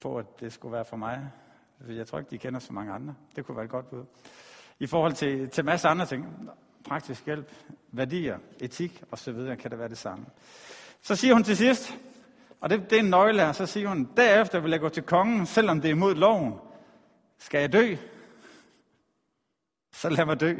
på, 0.00 0.18
at 0.18 0.40
det 0.40 0.52
skulle 0.52 0.72
være 0.72 0.84
for 0.84 0.96
mig. 0.96 1.30
Altså, 1.80 1.92
jeg 1.92 2.06
tror 2.06 2.18
ikke, 2.18 2.30
de 2.30 2.38
kender 2.38 2.60
så 2.60 2.72
mange 2.72 2.92
andre. 2.92 3.14
Det 3.36 3.46
kunne 3.46 3.56
være 3.56 3.64
et 3.64 3.70
godt 3.70 3.90
bud. 3.90 4.04
I 4.78 4.86
forhold 4.86 5.12
til, 5.12 5.48
til 5.48 5.64
masser 5.64 5.88
af 5.88 5.92
andre 5.92 6.06
ting, 6.06 6.50
praktisk 6.84 7.26
hjælp, 7.26 7.52
værdier, 7.92 8.38
etik 8.60 9.02
osv., 9.10 9.56
kan 9.56 9.70
det 9.70 9.78
være 9.78 9.88
det 9.88 9.98
samme. 9.98 10.26
Så 11.02 11.16
siger 11.16 11.34
hun 11.34 11.44
til 11.44 11.56
sidst, 11.56 11.98
og 12.60 12.70
det, 12.70 12.90
det 12.90 12.96
er 12.96 13.02
en 13.02 13.10
nøgle 13.10 13.40
her, 13.40 13.52
så 13.52 13.66
siger 13.66 13.88
hun, 13.88 14.10
derefter 14.16 14.60
vil 14.60 14.70
jeg 14.70 14.80
gå 14.80 14.88
til 14.88 15.02
kongen, 15.02 15.46
selvom 15.46 15.80
det 15.80 15.88
er 15.88 15.92
imod 15.92 16.14
loven. 16.14 16.54
Skal 17.38 17.60
jeg 17.60 17.72
dø? 17.72 17.96
Så 19.92 20.08
lad 20.08 20.24
mig 20.24 20.40
dø. 20.40 20.54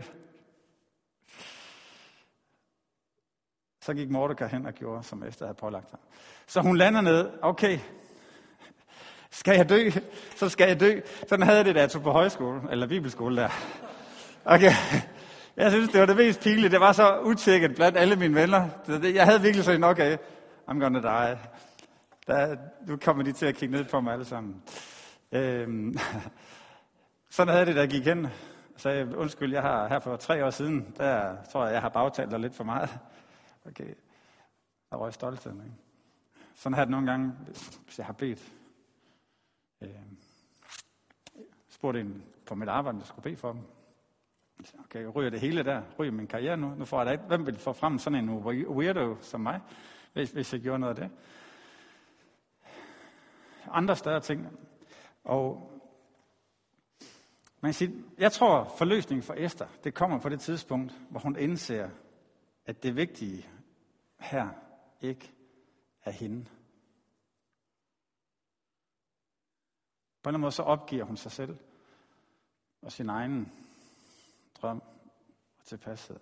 Så 3.83 3.95
gik 3.95 4.11
Mordecai 4.11 4.49
hen 4.49 4.67
og 4.67 4.73
gjorde, 4.73 5.03
som 5.03 5.23
Esther 5.23 5.47
havde 5.47 5.57
pålagt 5.57 5.91
ham. 5.91 6.01
Så 6.47 6.61
hun 6.61 6.77
lander 6.77 7.01
ned, 7.01 7.31
okay, 7.43 7.79
skal 9.31 9.57
jeg 9.57 9.69
dø, 9.69 9.91
så 10.37 10.49
skal 10.49 10.69
jeg 10.69 10.81
dø. 10.81 11.01
Sådan 11.29 11.47
havde 11.47 11.65
det, 11.65 11.75
da 11.75 11.81
jeg 11.81 11.91
tog 11.91 12.03
på 12.03 12.11
højskole, 12.11 12.61
eller 12.71 12.87
bibelskole 12.87 13.37
der. 13.37 13.49
Okay. 14.45 14.73
Jeg 15.57 15.71
synes, 15.71 15.89
det 15.89 16.01
var 16.01 16.07
det 16.07 16.17
mest 16.17 16.41
pinlige. 16.41 16.71
Det 16.71 16.81
var 16.81 16.93
så 16.93 17.19
utjekket 17.19 17.75
blandt 17.75 17.99
alle 17.99 18.17
mine 18.17 18.35
venner. 18.35 18.69
Jeg 19.15 19.25
havde 19.25 19.41
virkelig 19.41 19.65
sådan, 19.65 19.85
okay, 19.85 20.17
I'm 20.69 20.79
gonna 20.79 21.01
die. 21.01 21.39
Der, 22.27 22.57
nu 22.87 22.97
kommer 22.97 23.25
de 23.25 23.33
til 23.33 23.47
at 23.47 23.55
kigge 23.55 23.77
ned 23.77 23.85
på 23.85 24.01
mig 24.01 24.13
alle 24.13 24.25
sammen. 24.25 24.63
Øhm, 25.33 25.99
sådan 27.31 27.53
havde 27.53 27.67
det, 27.67 27.77
der 27.77 27.87
gik 27.87 28.05
hen. 28.05 28.27
Så 28.77 28.83
sagde, 28.83 29.17
undskyld, 29.17 29.53
jeg 29.53 29.63
har 29.63 29.89
her 29.89 30.01
for 30.01 30.17
tre 30.17 30.45
år 30.47 30.51
siden, 30.51 30.95
der 30.99 31.37
tror 31.53 31.65
jeg, 31.65 31.73
jeg 31.73 31.81
har 31.83 31.89
bagtalt 31.89 32.31
dig 32.31 32.41
lidt 32.41 32.57
for 32.57 32.65
meget. 32.65 32.91
Okay, 33.71 33.95
der 34.91 34.97
røg 34.97 35.15
stoltheden. 35.15 35.61
Ikke? 35.61 35.77
Sådan 36.55 36.75
har 36.75 36.85
det 36.85 36.91
nogle 36.91 37.11
gange, 37.11 37.33
hvis 37.85 37.99
jeg 37.99 38.07
har 38.07 38.13
bedt. 38.13 38.53
Øh, 39.81 39.91
spurgte 41.69 42.01
en 42.01 42.25
på 42.47 42.55
mit 42.55 42.69
arbejde, 42.69 42.99
der 42.99 43.05
skulle 43.05 43.23
bede 43.23 43.37
for 43.37 43.53
dem. 43.53 43.63
Okay, 44.79 45.05
ryger 45.05 45.31
det 45.31 45.41
hele 45.41 45.63
der? 45.63 45.83
Ryger 45.99 46.13
min 46.13 46.27
karriere 46.27 46.57
nu? 46.57 46.75
Nu 46.75 46.85
får 46.85 46.99
jeg 46.99 47.07
da 47.07 47.13
ikke. 47.13 47.25
Hvem 47.25 47.47
vil 47.47 47.59
få 47.59 47.73
frem 47.73 47.99
sådan 47.99 48.29
en 48.29 48.31
weirdo 48.69 49.17
som 49.21 49.41
mig, 49.41 49.61
hvis, 50.13 50.31
hvis 50.31 50.53
jeg 50.53 50.61
gjorde 50.61 50.79
noget 50.79 50.99
af 50.99 51.09
det? 51.09 51.17
Andre 53.71 53.97
større 53.97 54.21
ting. 54.21 54.59
Og 55.25 55.73
man 57.61 57.73
siger, 57.73 57.91
jeg 58.19 58.33
tror, 58.33 58.75
forløsningen 58.79 59.23
for 59.23 59.35
Esther, 59.37 59.67
det 59.85 59.95
kommer 59.95 60.19
på 60.19 60.29
det 60.29 60.41
tidspunkt, 60.41 60.93
hvor 61.11 61.21
hun 61.21 61.37
indser, 61.37 61.91
at 62.67 62.83
det 62.83 62.97
vigtige 62.97 63.49
her 64.21 64.49
ikke 65.01 65.33
er 66.05 66.11
hende. 66.11 66.45
På 70.23 70.29
en 70.29 70.31
eller 70.31 70.37
anden 70.37 70.41
måde 70.41 70.53
så 70.53 70.63
opgiver 70.63 71.05
hun 71.05 71.17
sig 71.17 71.33
selv 71.33 71.59
og 72.83 72.93
sin 72.93 73.09
egen 73.09 73.53
drøm 74.63 74.83
og 75.59 75.65
tilpashed. 75.65 76.17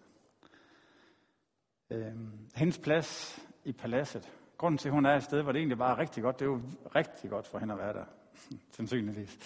Øhm, 1.91 2.49
hendes 2.55 2.79
plads 2.79 3.41
i 3.65 3.73
paladset. 3.73 4.33
Grunden 4.57 4.79
til, 4.79 4.89
at 4.89 4.95
hun 4.95 5.07
er 5.07 5.17
et 5.17 5.25
sted, 5.25 5.43
hvor 5.43 5.53
det 5.53 5.59
egentlig 5.59 5.79
bare 5.79 5.93
er 5.93 5.99
rigtig 5.99 6.23
godt, 6.23 6.39
det 6.39 6.45
er 6.45 6.51
jo 6.51 6.63
rigtig 6.95 7.31
godt 7.31 7.47
for 7.47 7.59
hende 7.59 7.75
at 7.75 7.81
være 7.81 7.93
der. 7.93 8.05
Sandsynligvis. 8.77 9.39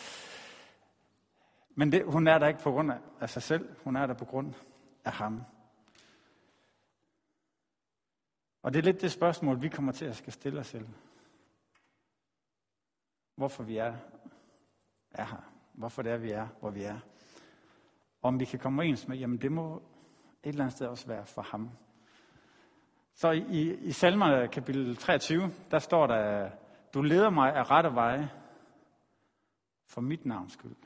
Men 1.75 1.93
det, 1.93 2.05
hun 2.07 2.27
er 2.27 2.39
der 2.39 2.49
ikke 2.49 2.61
på 2.61 2.71
grund 2.71 2.93
af 3.21 3.31
sig 3.31 3.43
selv, 3.43 3.77
hun 3.85 3.97
er 3.97 4.07
der 4.07 4.15
på 4.15 4.25
grund 4.25 4.55
af 5.05 5.13
ham. 5.13 5.43
Og 8.63 8.73
det 8.73 8.79
er 8.79 8.83
lidt 8.83 9.01
det 9.01 9.13
spørgsmål, 9.13 9.63
vi 9.63 9.69
kommer 9.69 9.93
til 9.93 10.05
at 10.05 10.17
skal 10.17 10.33
stille 10.33 10.61
os 10.61 10.67
selv. 10.67 10.89
Hvorfor 13.35 13.63
vi 13.63 13.77
er, 13.77 13.97
er 15.11 15.25
her. 15.25 15.53
Hvorfor 15.73 16.03
det 16.03 16.13
er, 16.13 16.17
vi 16.17 16.31
er, 16.31 16.49
hvor 16.61 16.71
vi 16.71 16.83
er. 16.83 16.99
Om 18.23 18.41
vi 18.41 18.45
kan 18.45 18.59
komme 18.59 18.85
ens 18.85 19.09
med, 19.09 19.17
jamen 19.17 19.39
det 19.39 19.53
må 19.53 19.77
et 20.43 20.49
eller 20.49 20.65
andet 20.65 20.77
sted 20.77 20.87
også 20.87 21.07
være 21.07 21.27
for 21.27 21.43
ham. 21.43 21.71
Så 23.15 23.31
i, 23.31 23.75
i 23.75 23.93
salmer 23.93 24.47
kapitel 24.47 24.97
23, 24.97 25.51
der 25.71 25.79
står 25.79 26.07
der, 26.07 26.51
du 26.95 27.03
leder 27.03 27.31
mig 27.31 27.55
af 27.55 27.71
rette 27.71 27.95
veje 27.95 28.31
for 29.87 30.01
mit 30.01 30.27
navns 30.27 30.53
skyld. 30.53 30.77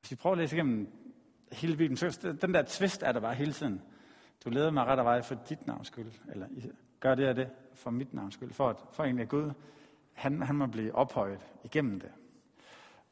Hvis 0.00 0.10
vi 0.10 0.16
prøver 0.16 0.34
at 0.34 0.38
læse 0.38 0.56
igennem 0.56 0.92
hele 1.52 1.76
Bibelen, 1.76 1.96
så 1.96 2.36
den 2.40 2.54
der 2.54 2.64
tvist 2.66 3.02
er 3.02 3.12
der 3.12 3.20
bare 3.20 3.34
hele 3.34 3.52
tiden. 3.52 3.82
Du 4.44 4.50
leder 4.50 4.70
mig 4.70 4.84
ret 4.86 4.98
af 4.98 5.04
vej 5.04 5.22
for 5.22 5.34
dit 5.34 5.66
navns 5.66 5.86
skyld. 5.86 6.12
Eller 6.32 6.46
gør 7.00 7.14
det 7.14 7.28
og 7.28 7.36
det 7.36 7.50
for 7.74 7.90
mit 7.90 8.14
navns 8.14 8.34
skyld. 8.34 8.52
For, 8.52 8.70
at, 8.70 8.76
for 8.92 9.04
egentlig 9.04 9.22
at 9.22 9.28
Gud, 9.28 9.52
han, 10.12 10.42
han 10.42 10.56
må 10.56 10.66
blive 10.66 10.94
ophøjet 10.94 11.40
igennem 11.64 12.00
det. 12.00 12.12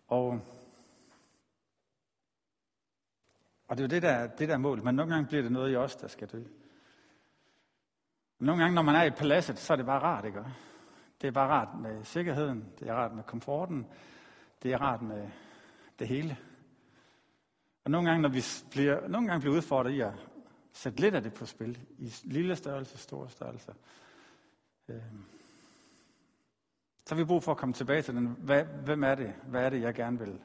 Og, 0.08 0.40
og 3.68 3.76
det 3.76 3.80
er 3.80 3.84
jo 3.84 3.88
det 3.88 4.02
der, 4.02 4.26
det 4.26 4.48
der 4.48 4.58
mål. 4.58 4.82
Men 4.82 4.94
nogle 4.94 5.14
gange 5.14 5.26
bliver 5.26 5.42
det 5.42 5.52
noget 5.52 5.72
i 5.72 5.76
os, 5.76 5.96
der 5.96 6.08
skal 6.08 6.28
dø. 6.28 6.42
Nogle 8.38 8.62
gange, 8.62 8.74
når 8.74 8.82
man 8.82 8.94
er 8.94 9.02
i 9.02 9.10
paladset, 9.10 9.58
så 9.58 9.72
er 9.72 9.76
det 9.76 9.86
bare 9.86 10.02
rart, 10.02 10.24
ikke? 10.24 10.44
Det 11.20 11.28
er 11.28 11.32
bare 11.32 11.48
rart 11.48 11.80
med 11.80 12.04
sikkerheden, 12.04 12.72
det 12.78 12.88
er 12.88 12.94
rart 12.94 13.14
med 13.14 13.24
komforten, 13.24 13.86
det 14.62 14.72
er 14.72 14.78
rart 14.78 15.02
med 15.02 15.28
det 15.98 16.08
hele. 16.08 16.36
Og 17.84 17.90
nogle 17.90 18.08
gange, 18.08 18.22
når 18.22 18.28
vi 18.28 18.42
bliver, 18.70 19.08
nogle 19.08 19.28
gange 19.28 19.40
bliver 19.40 19.56
udfordret 19.56 19.90
i 19.90 20.00
at 20.00 20.12
sætte 20.76 21.00
lidt 21.00 21.14
af 21.14 21.22
det 21.22 21.34
på 21.34 21.46
spil, 21.46 21.78
i 21.98 22.14
lille 22.24 22.56
størrelse, 22.56 22.98
store 22.98 23.30
størrelse, 23.30 23.74
øhm. 24.88 25.24
så 27.06 27.14
har 27.14 27.16
vi 27.16 27.24
brug 27.24 27.42
for 27.42 27.52
at 27.52 27.58
komme 27.58 27.72
tilbage 27.72 28.02
til 28.02 28.14
den. 28.14 28.26
Hvad, 28.26 28.64
hvem 28.64 29.04
er 29.04 29.14
det? 29.14 29.34
Hvad 29.46 29.64
er 29.64 29.70
det, 29.70 29.82
jeg 29.82 29.94
gerne 29.94 30.18
vil 30.18 30.38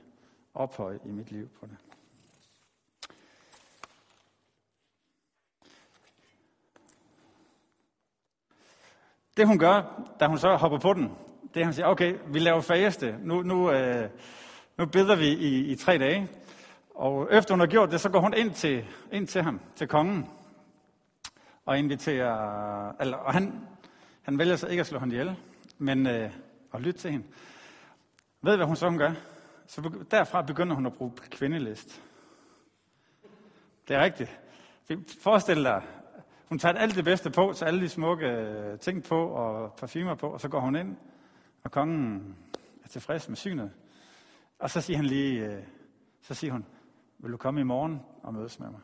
ophøje 0.53 0.99
i 1.05 1.11
mit 1.11 1.31
liv 1.31 1.49
på 1.59 1.65
det? 1.65 1.77
Det 9.37 9.47
hun 9.47 9.59
gør, 9.59 10.07
da 10.19 10.27
hun 10.27 10.39
så 10.39 10.55
hopper 10.55 10.79
på 10.79 10.93
den, 10.93 11.03
det 11.53 11.57
er, 11.57 11.59
at 11.59 11.65
hun 11.65 11.73
siger, 11.73 11.85
okay, 11.85 12.17
vi 12.27 12.39
laver 12.39 12.61
faste. 12.61 13.17
Nu, 13.19 13.41
nu, 13.41 13.71
øh, 13.71 14.09
nu 14.77 14.85
beder 14.85 15.15
vi 15.15 15.27
i, 15.27 15.71
i 15.71 15.75
tre 15.75 15.97
dage. 15.97 16.27
Og 16.95 17.27
efter 17.31 17.53
hun 17.53 17.59
har 17.59 17.67
gjort 17.67 17.91
det, 17.91 18.01
så 18.01 18.09
går 18.09 18.19
hun 18.19 18.33
ind 18.33 18.51
til, 18.51 18.85
ind 19.11 19.27
til 19.27 19.41
ham, 19.41 19.59
til 19.75 19.87
kongen, 19.87 20.29
og 21.65 21.79
inviterer, 21.79 22.91
eller, 22.99 23.17
og 23.17 23.33
han, 23.33 23.67
han 24.21 24.39
vælger 24.39 24.55
så 24.55 24.67
ikke 24.67 24.81
at 24.81 24.87
slå 24.87 24.99
hende 24.99 25.15
ihjel, 25.15 25.35
men 25.77 26.07
øh, 26.07 26.31
at 26.73 26.81
lytte 26.81 26.99
til 26.99 27.11
hende. 27.11 27.25
Ved 28.41 28.55
hvad 28.55 28.65
hun 28.65 28.75
så 28.75 28.89
hun 28.89 28.97
gør? 28.97 29.11
Så 29.67 29.91
derfra 30.11 30.41
begynder 30.41 30.75
hun 30.75 30.85
at 30.85 30.93
bruge 30.93 31.11
kvindelist. 31.31 32.01
Det 33.87 33.95
er 33.95 34.03
rigtigt. 34.03 34.39
Forestil 35.21 35.63
dig, 35.63 35.83
hun 36.49 36.59
tager 36.59 36.73
alt 36.73 36.95
det 36.95 37.03
bedste 37.03 37.29
på, 37.29 37.53
så 37.53 37.65
alle 37.65 37.81
de 37.81 37.89
smukke 37.89 38.25
øh, 38.27 38.79
ting 38.79 39.03
på 39.03 39.27
og 39.27 39.73
parfumer 39.73 40.15
på, 40.15 40.27
og 40.27 40.41
så 40.41 40.49
går 40.49 40.59
hun 40.59 40.75
ind, 40.75 40.97
og 41.63 41.71
kongen 41.71 42.35
er 42.83 42.87
tilfreds 42.87 43.29
med 43.29 43.37
synet. 43.37 43.71
Og 44.59 44.69
så 44.69 44.81
siger 44.81 44.97
han 44.97 45.05
lige, 45.05 45.45
øh, 45.45 45.63
så 46.21 46.33
siger 46.33 46.51
hun, 46.51 46.65
vil 47.21 47.31
du 47.31 47.37
komme 47.37 47.61
i 47.61 47.63
morgen 47.63 48.01
og 48.23 48.33
mødes 48.33 48.59
med 48.59 48.69
mig? 48.69 48.79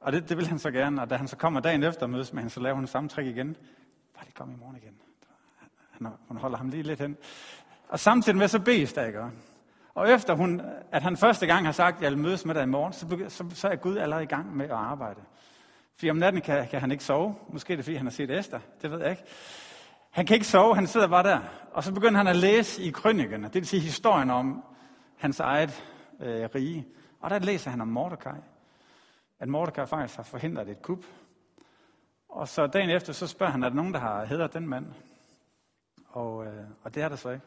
Og 0.00 0.12
det, 0.12 0.28
det 0.28 0.36
vil 0.36 0.46
han 0.46 0.58
så 0.58 0.70
gerne, 0.70 1.02
og 1.02 1.10
da 1.10 1.16
han 1.16 1.28
så 1.28 1.36
kommer 1.36 1.60
dagen 1.60 1.82
efter 1.82 2.02
og 2.02 2.10
mødes 2.10 2.32
med 2.32 2.42
hende, 2.42 2.54
så 2.54 2.60
laver 2.60 2.74
hun 2.74 2.86
samme 2.86 3.08
trick 3.08 3.28
igen. 3.28 3.56
Bare 4.14 4.24
lige 4.24 4.34
komme 4.34 4.54
i 4.54 4.56
morgen 4.56 4.76
igen. 4.76 5.00
Han, 5.90 6.08
hun 6.28 6.36
holder 6.36 6.58
ham 6.58 6.68
lige 6.68 6.82
lidt 6.82 7.00
hen. 7.00 7.16
Og 7.88 7.98
samtidig 7.98 8.38
med, 8.38 8.48
så 8.48 8.58
bedes 8.58 8.92
der, 8.92 9.06
ikke? 9.06 9.20
Og 9.94 10.10
efter 10.10 10.34
hun, 10.34 10.62
at 10.92 11.02
han 11.02 11.16
første 11.16 11.46
gang 11.46 11.66
har 11.66 11.72
sagt, 11.72 11.96
at 11.96 12.02
jeg 12.02 12.10
vil 12.10 12.18
mødes 12.18 12.44
med 12.44 12.54
dig 12.54 12.62
i 12.62 12.66
morgen, 12.66 12.92
så, 12.92 13.24
så, 13.28 13.44
så 13.54 13.68
er 13.68 13.76
Gud 13.76 13.96
allerede 13.96 14.22
i 14.22 14.26
gang 14.26 14.56
med 14.56 14.64
at 14.64 14.70
arbejde. 14.70 15.20
For 15.96 16.10
om 16.10 16.16
natten 16.16 16.42
kan, 16.42 16.68
kan 16.68 16.80
han 16.80 16.90
ikke 16.90 17.04
sove. 17.04 17.34
Måske 17.48 17.72
er 17.72 17.76
det, 17.76 17.84
fordi 17.84 17.96
han 17.96 18.06
har 18.06 18.10
set 18.10 18.38
Esther. 18.38 18.60
Det 18.82 18.90
ved 18.90 19.00
jeg 19.00 19.10
ikke. 19.10 19.22
Han 20.10 20.26
kan 20.26 20.34
ikke 20.34 20.46
sove, 20.46 20.74
han 20.74 20.86
sidder 20.86 21.08
bare 21.08 21.22
der. 21.22 21.40
Og 21.72 21.84
så 21.84 21.92
begynder 21.92 22.16
han 22.16 22.26
at 22.26 22.36
læse 22.36 22.82
i 22.82 22.90
krønikerne, 22.90 23.44
det 23.44 23.54
vil 23.54 23.66
sige 23.66 23.80
historien 23.80 24.30
om 24.30 24.64
hans 25.18 25.40
eget 25.40 25.84
øh, 26.20 26.48
rige. 26.54 26.86
Og 27.20 27.30
der 27.30 27.38
læser 27.38 27.70
han 27.70 27.80
om 27.80 27.88
Mordecai. 27.88 28.38
At 29.38 29.48
Mordecai 29.48 29.86
faktisk 29.86 30.16
har 30.16 30.22
forhindret 30.22 30.68
et 30.68 30.82
kup. 30.82 31.04
Og 32.28 32.48
så 32.48 32.66
dagen 32.66 32.90
efter, 32.90 33.12
så 33.12 33.26
spørger 33.26 33.52
han, 33.52 33.62
er 33.62 33.68
der 33.68 33.76
nogen, 33.76 33.94
der 33.94 34.00
har 34.00 34.24
hedret 34.24 34.54
den 34.54 34.68
mand? 34.68 34.86
Og, 36.08 36.46
øh, 36.46 36.64
og 36.82 36.94
det 36.94 37.02
er 37.02 37.08
der 37.08 37.16
så 37.16 37.30
ikke. 37.30 37.46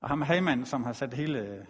Og 0.00 0.08
ham 0.08 0.22
Haman, 0.22 0.66
som 0.66 0.84
har 0.84 0.92
sat 0.92 1.14
hele 1.14 1.38
øh, 1.38 1.64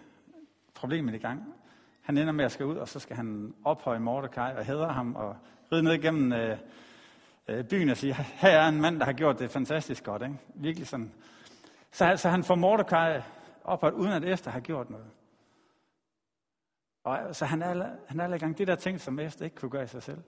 problemet 0.73 1.15
i 1.15 1.17
gang, 1.17 1.53
han 2.01 2.17
ender 2.17 2.33
med 2.33 2.45
at 2.45 2.51
skal 2.51 2.65
ud, 2.65 2.75
og 2.75 2.87
så 2.87 2.99
skal 2.99 3.15
han 3.15 3.53
ophøje 3.63 3.99
Mordecai 3.99 4.55
og 4.55 4.65
hedre 4.65 4.93
ham 4.93 5.15
og 5.15 5.35
ride 5.71 5.83
ned 5.83 5.93
igennem 5.93 6.33
øh, 6.33 6.57
øh, 7.47 7.63
byen 7.63 7.89
og 7.89 7.97
sige, 7.97 8.13
her 8.13 8.49
er 8.49 8.67
en 8.67 8.81
mand, 8.81 8.99
der 8.99 9.05
har 9.05 9.13
gjort 9.13 9.39
det 9.39 9.51
fantastisk 9.51 10.03
godt. 10.03 10.21
Ikke? 10.21 10.35
Virkelig 10.55 10.87
sådan. 10.87 11.11
Så, 11.91 12.13
så 12.17 12.29
han 12.29 12.43
får 12.43 12.55
Mordecai 12.55 13.21
ophøjet, 13.63 13.93
uden 13.93 14.11
at 14.11 14.23
Esther 14.23 14.51
har 14.51 14.59
gjort 14.59 14.89
noget. 14.89 15.05
Og, 17.03 17.35
så 17.35 17.45
han 17.45 17.61
er, 17.61 17.95
han 18.07 18.19
er 18.19 18.23
alle 18.23 18.39
gang 18.39 18.57
det 18.57 18.67
der 18.67 18.75
ting, 18.75 19.01
som 19.01 19.19
Esther 19.19 19.45
ikke 19.45 19.55
kunne 19.55 19.71
gøre 19.71 19.83
i 19.83 19.87
sig 19.87 20.03
selv. 20.03 20.21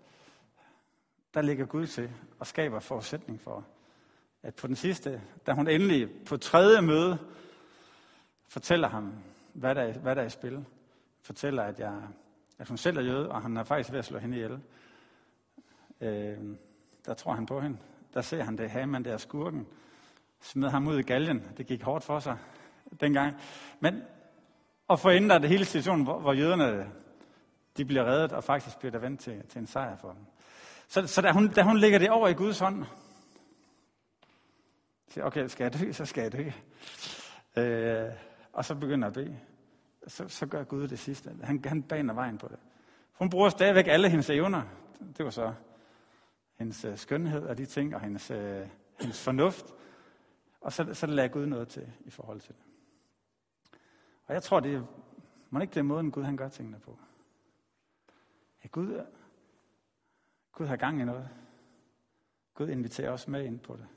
Der 1.34 1.42
ligger 1.42 1.66
Gud 1.66 1.88
til 1.88 2.12
og 2.40 2.48
skaber 2.48 2.80
forudsætning 2.80 3.42
for, 3.42 3.66
at 4.44 4.56
på 4.56 4.68
den 4.68 4.76
sidste, 4.76 5.22
da 5.46 5.52
hun 5.52 5.68
endelig 5.68 6.10
på 6.26 6.38
tredje 6.38 6.82
møde 6.82 7.18
fortæller 8.48 8.88
ham, 8.88 9.14
hvad 9.54 9.76
der, 9.76 9.82
er, 9.82 9.94
hvad 9.94 10.16
der 10.16 10.22
er 10.22 10.26
i 10.26 10.30
spil, 10.30 10.66
fortæller, 11.22 11.64
at, 11.64 11.80
jeg, 11.80 12.02
at 12.60 12.68
hun 12.68 12.78
selv 12.78 12.98
er 12.98 13.02
jøde, 13.02 13.32
og 13.32 13.42
han 13.42 13.58
er 13.58 13.64
faktisk 13.64 13.92
ved 13.92 14.00
at 14.00 14.06
slå 14.06 14.18
hende 14.18 14.38
ihjel. 14.38 14.60
Øh, 16.02 16.56
der 17.06 17.14
tror 17.14 17.34
han 17.34 17.46
på 17.46 17.62
hende. 17.62 17.78
Der 18.14 18.22
ser 18.22 18.44
han 18.44 18.58
det, 18.58 18.72
Haman 18.72 19.06
der 19.06 19.18
skurken, 19.18 19.68
smed 20.42 20.70
ham 20.70 20.88
ud 20.88 21.00
i 21.00 21.02
galgen. 21.02 21.44
Det 21.58 21.66
gik 21.66 21.84
hårdt 21.84 22.04
for 22.04 22.20
sig 22.20 22.38
dengang. 23.00 23.36
Men 23.80 24.02
og 24.88 25.00
forændrer 25.00 25.38
det 25.38 25.50
hele 25.50 25.66
situationen, 25.66 26.04
hvor, 26.04 26.20
hvor 26.20 26.34
jøderne 26.34 26.92
de 27.78 27.86
bliver 27.86 28.06
reddet, 28.06 28.32
og 28.32 28.44
faktisk 28.44 28.80
bliver 28.80 28.92
der 28.92 29.00
vendt 29.00 29.20
til, 29.20 29.44
til 29.50 29.60
en 29.60 29.68
sejr 29.68 29.98
for 29.98 30.12
dem. 30.12 30.26
Så, 30.88 31.08
så 31.08 31.22
da, 31.22 31.32
hun, 31.32 31.48
da 31.48 31.64
hun 31.64 31.78
lægger 31.78 32.00
det 32.00 32.10
over 32.10 32.28
i 32.28 32.34
Guds 32.34 32.60
hånd, 32.60 32.86
siger, 35.10 35.26
okay, 35.26 35.48
skal 35.48 35.64
jeg 35.64 35.74
dø, 35.74 35.92
så 35.92 36.06
skal 36.06 36.22
jeg 36.22 36.32
dø. 36.32 36.52
Øh, 37.62 38.12
og 38.54 38.66
så 38.66 38.76
begynder 38.76 39.08
at 39.08 39.14
bede. 39.14 39.40
Så, 40.08 40.28
så 40.28 40.46
gør 40.46 40.64
Gud 40.64 40.88
det 40.88 41.00
sidste. 41.00 41.32
Han, 41.44 41.64
han 41.66 41.84
baner 41.84 42.14
vejen 42.14 42.38
på 42.38 42.48
det. 42.48 42.58
Hun 43.14 43.30
bruger 43.30 43.50
stadigvæk 43.50 43.88
alle 43.88 44.10
hendes 44.10 44.30
evner. 44.30 44.62
Det 45.18 45.26
var 45.26 45.32
så 45.32 45.54
hendes 46.56 46.86
øh, 46.86 46.98
skønhed 46.98 47.44
og 47.44 47.58
de 47.58 47.66
ting, 47.66 47.96
og 47.96 48.02
hendes, 48.02 48.32
øh, 48.32 48.68
hendes 49.00 49.24
fornuft. 49.24 49.66
Og 50.62 50.74
så, 50.74 50.94
så 50.94 51.08
lader 51.08 51.28
Gud 51.28 51.46
noget 51.46 51.68
til 51.68 51.88
i 52.06 52.10
forhold 52.10 52.40
til 52.40 52.50
det. 52.50 52.75
Og 54.26 54.34
jeg 54.34 54.44
tror, 54.44 54.60
det 54.60 54.76
er, 54.76 54.84
må 55.50 55.60
ikke 55.60 55.74
det 55.74 55.80
er 55.80 55.84
måden, 55.84 56.12
Gud 56.12 56.24
han 56.24 56.38
gør 56.38 56.50
tingene 56.50 56.80
på. 56.80 57.00
Ja, 58.64 58.70
Gud, 58.70 59.06
Gud 60.52 60.66
har 60.66 60.76
gang 60.76 61.02
i 61.02 61.06
noget. 61.06 61.30
Gud 62.54 62.70
inviterer 62.70 63.12
os 63.12 63.28
med 63.28 63.46
ind 63.46 63.60
på 63.60 63.76
det. 63.76 63.88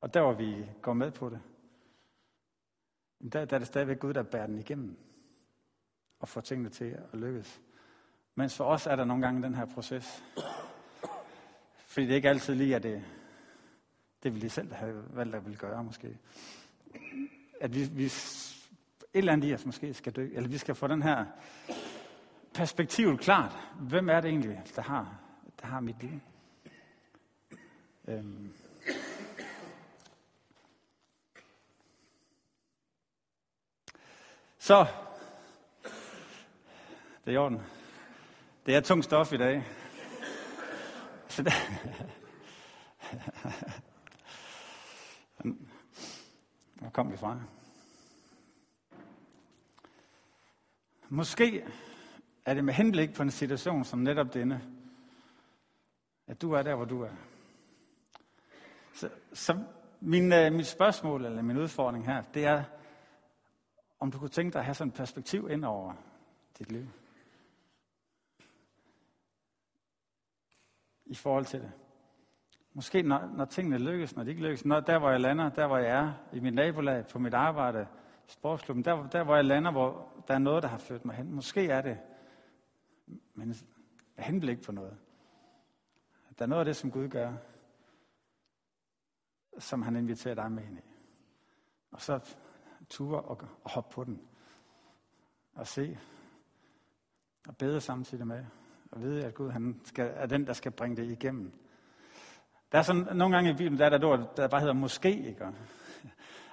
Og 0.00 0.14
der 0.14 0.22
hvor 0.22 0.32
vi 0.32 0.66
går 0.82 0.92
med 0.92 1.10
på 1.10 1.28
det, 1.28 1.40
der, 3.32 3.44
der 3.44 3.56
er 3.56 3.58
det 3.58 3.66
stadigvæk 3.68 3.98
Gud, 3.98 4.14
der 4.14 4.22
bærer 4.22 4.46
den 4.46 4.58
igennem 4.58 4.98
og 6.20 6.28
får 6.28 6.40
tingene 6.40 6.68
til 6.68 6.84
at 6.84 7.18
lykkes. 7.18 7.60
Mens 8.34 8.56
for 8.56 8.64
os 8.64 8.86
er 8.86 8.96
der 8.96 9.04
nogle 9.04 9.26
gange 9.26 9.42
den 9.42 9.54
her 9.54 9.64
proces. 9.64 10.24
Fordi 11.76 12.06
det 12.06 12.14
ikke 12.14 12.28
altid 12.28 12.54
lige 12.54 12.74
er 12.74 12.78
det, 12.78 13.04
det 14.22 14.34
vi 14.34 14.38
lige 14.38 14.50
selv 14.50 14.72
har 14.72 14.86
valgt 14.86 15.34
at 15.34 15.46
vil 15.46 15.58
gøre 15.58 15.84
måske. 15.84 16.18
At 17.60 17.74
vi, 17.74 17.84
vi 17.84 18.04
et 18.04 19.18
eller 19.18 19.32
andet 19.32 19.48
i 19.48 19.54
os 19.54 19.66
måske 19.66 19.94
skal 19.94 20.12
dø, 20.12 20.28
eller 20.32 20.48
vi 20.48 20.58
skal 20.58 20.74
få 20.74 20.86
den 20.86 21.02
her 21.02 21.24
perspektivet 22.54 23.20
klart. 23.20 23.58
Hvem 23.80 24.08
er 24.08 24.20
det 24.20 24.28
egentlig, 24.28 24.62
der 24.76 24.82
har, 24.82 25.20
der 25.60 25.66
har 25.66 25.80
mit 25.80 26.02
liv? 26.02 26.20
Øhm. 28.08 28.54
Så, 34.58 34.86
det 37.24 37.30
er 37.30 37.32
i 37.32 37.36
orden. 37.36 37.60
Det 38.66 38.76
er 38.76 38.80
tungt 38.80 39.04
stof 39.04 39.32
i 39.32 39.36
dag. 39.36 39.64
Så 41.28 41.42
det... 41.42 41.52
Hvor 46.88 46.92
kom 46.92 47.12
vi 47.12 47.16
fra? 47.16 47.40
Måske 51.08 51.66
er 52.44 52.54
det 52.54 52.64
med 52.64 52.74
henblik 52.74 53.14
på 53.14 53.22
en 53.22 53.30
situation 53.30 53.84
som 53.84 53.98
netop 53.98 54.34
denne, 54.34 54.62
at 56.26 56.42
du 56.42 56.52
er 56.52 56.62
der, 56.62 56.74
hvor 56.74 56.84
du 56.84 57.02
er. 57.02 57.10
Så, 58.94 59.10
så 59.32 59.64
min, 60.00 60.32
uh, 60.32 60.52
mit 60.52 60.66
spørgsmål, 60.66 61.24
eller 61.24 61.42
min 61.42 61.56
udfordring 61.56 62.06
her, 62.06 62.22
det 62.22 62.44
er, 62.44 62.64
om 64.00 64.10
du 64.12 64.18
kunne 64.18 64.30
tænke 64.30 64.52
dig 64.52 64.58
at 64.58 64.64
have 64.64 64.74
sådan 64.74 64.88
et 64.88 64.96
perspektiv 64.96 65.50
ind 65.50 65.64
over 65.64 65.94
dit 66.58 66.72
liv. 66.72 66.86
I 71.06 71.14
forhold 71.14 71.44
til 71.44 71.60
det. 71.60 71.72
Måske 72.78 73.02
når, 73.02 73.30
når 73.36 73.44
tingene 73.44 73.78
lykkes, 73.78 74.16
når 74.16 74.24
de 74.24 74.30
ikke 74.30 74.42
lykkes, 74.42 74.64
når 74.64 74.80
der 74.80 74.98
hvor 74.98 75.10
jeg 75.10 75.20
lander, 75.20 75.48
der 75.48 75.66
hvor 75.66 75.78
jeg 75.78 75.98
er, 75.98 76.12
i 76.32 76.40
mit 76.40 76.54
nabolag, 76.54 77.06
på 77.06 77.18
mit 77.18 77.34
arbejde, 77.34 77.86
sportsklubben, 78.26 78.84
der, 78.84 79.08
der 79.08 79.24
hvor 79.24 79.34
jeg 79.34 79.44
lander, 79.44 79.70
hvor 79.70 80.08
der 80.28 80.34
er 80.34 80.38
noget, 80.38 80.62
der 80.62 80.68
har 80.68 80.78
ført 80.78 81.04
mig 81.04 81.14
hen. 81.14 81.32
Måske 81.32 81.68
er 81.68 81.80
det 81.80 81.98
men 83.34 83.48
med 84.16 84.24
henblik 84.24 84.62
på 84.62 84.72
noget. 84.72 84.96
Der 86.38 86.44
er 86.44 86.48
noget 86.48 86.60
af 86.60 86.64
det, 86.64 86.76
som 86.76 86.90
Gud 86.90 87.08
gør, 87.08 87.32
som 89.58 89.82
han 89.82 89.96
inviterer 89.96 90.34
dig 90.34 90.52
med 90.52 90.62
ind 90.62 90.78
i. 90.78 90.82
Og 91.90 92.00
så 92.00 92.36
ture 92.88 93.20
og, 93.20 93.40
og 93.64 93.70
hoppe 93.70 93.94
på 93.94 94.04
den. 94.04 94.20
Og 95.52 95.66
se. 95.66 95.98
Og 97.48 97.56
bede 97.56 97.80
samtidig 97.80 98.26
med. 98.26 98.44
Og 98.90 99.00
vide, 99.00 99.24
at 99.24 99.34
Gud 99.34 99.50
han 99.50 99.80
skal, 99.84 100.12
er 100.14 100.26
den, 100.26 100.46
der 100.46 100.52
skal 100.52 100.72
bringe 100.72 100.96
det 100.96 101.10
igennem. 101.10 101.52
Der 102.72 102.78
er 102.78 102.82
sådan 102.82 103.16
nogle 103.16 103.34
gange 103.34 103.50
i 103.50 103.52
Bibelen, 103.52 103.78
der 103.78 103.84
er 103.86 103.98
der 103.98 104.06
ord, 104.06 104.36
der 104.36 104.48
bare 104.48 104.60
hedder 104.60 104.74
måske, 104.74 105.26
ikke? 105.26 105.44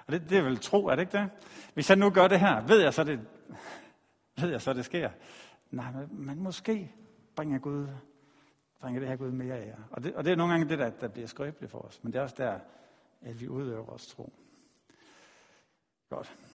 Og 0.06 0.12
det, 0.12 0.30
det 0.30 0.38
er 0.38 0.42
vel 0.42 0.58
tro, 0.58 0.86
er 0.86 0.94
det 0.94 1.02
ikke 1.02 1.18
det? 1.18 1.30
Hvis 1.74 1.90
jeg 1.90 1.98
nu 1.98 2.10
gør 2.10 2.28
det 2.28 2.40
her, 2.40 2.60
ved 2.60 2.80
jeg 2.80 2.94
så, 2.94 3.04
det, 3.04 3.20
ved 4.40 4.50
jeg 4.50 4.62
så, 4.62 4.72
det 4.72 4.84
sker. 4.84 5.10
Nej, 5.70 5.92
men 6.10 6.42
måske 6.42 6.92
bringer 7.36 7.58
Gud 7.58 7.86
bringer 8.80 9.00
det 9.00 9.08
her 9.08 9.16
Gud 9.16 9.30
mere 9.30 9.54
af 9.54 9.66
jer. 9.66 9.76
Og 9.90 10.04
det, 10.04 10.14
og 10.14 10.24
det 10.24 10.32
er 10.32 10.36
nogle 10.36 10.52
gange 10.52 10.68
det, 10.68 10.78
der, 10.78 10.90
der 10.90 11.08
bliver 11.08 11.28
skrøbeligt 11.28 11.70
for 11.70 11.78
os. 11.78 12.04
Men 12.04 12.12
det 12.12 12.18
er 12.18 12.22
også 12.22 12.34
der, 12.38 12.58
at 13.22 13.40
vi 13.40 13.48
udøver 13.48 13.84
vores 13.84 14.06
tro. 14.06 14.32
Godt. 16.08 16.36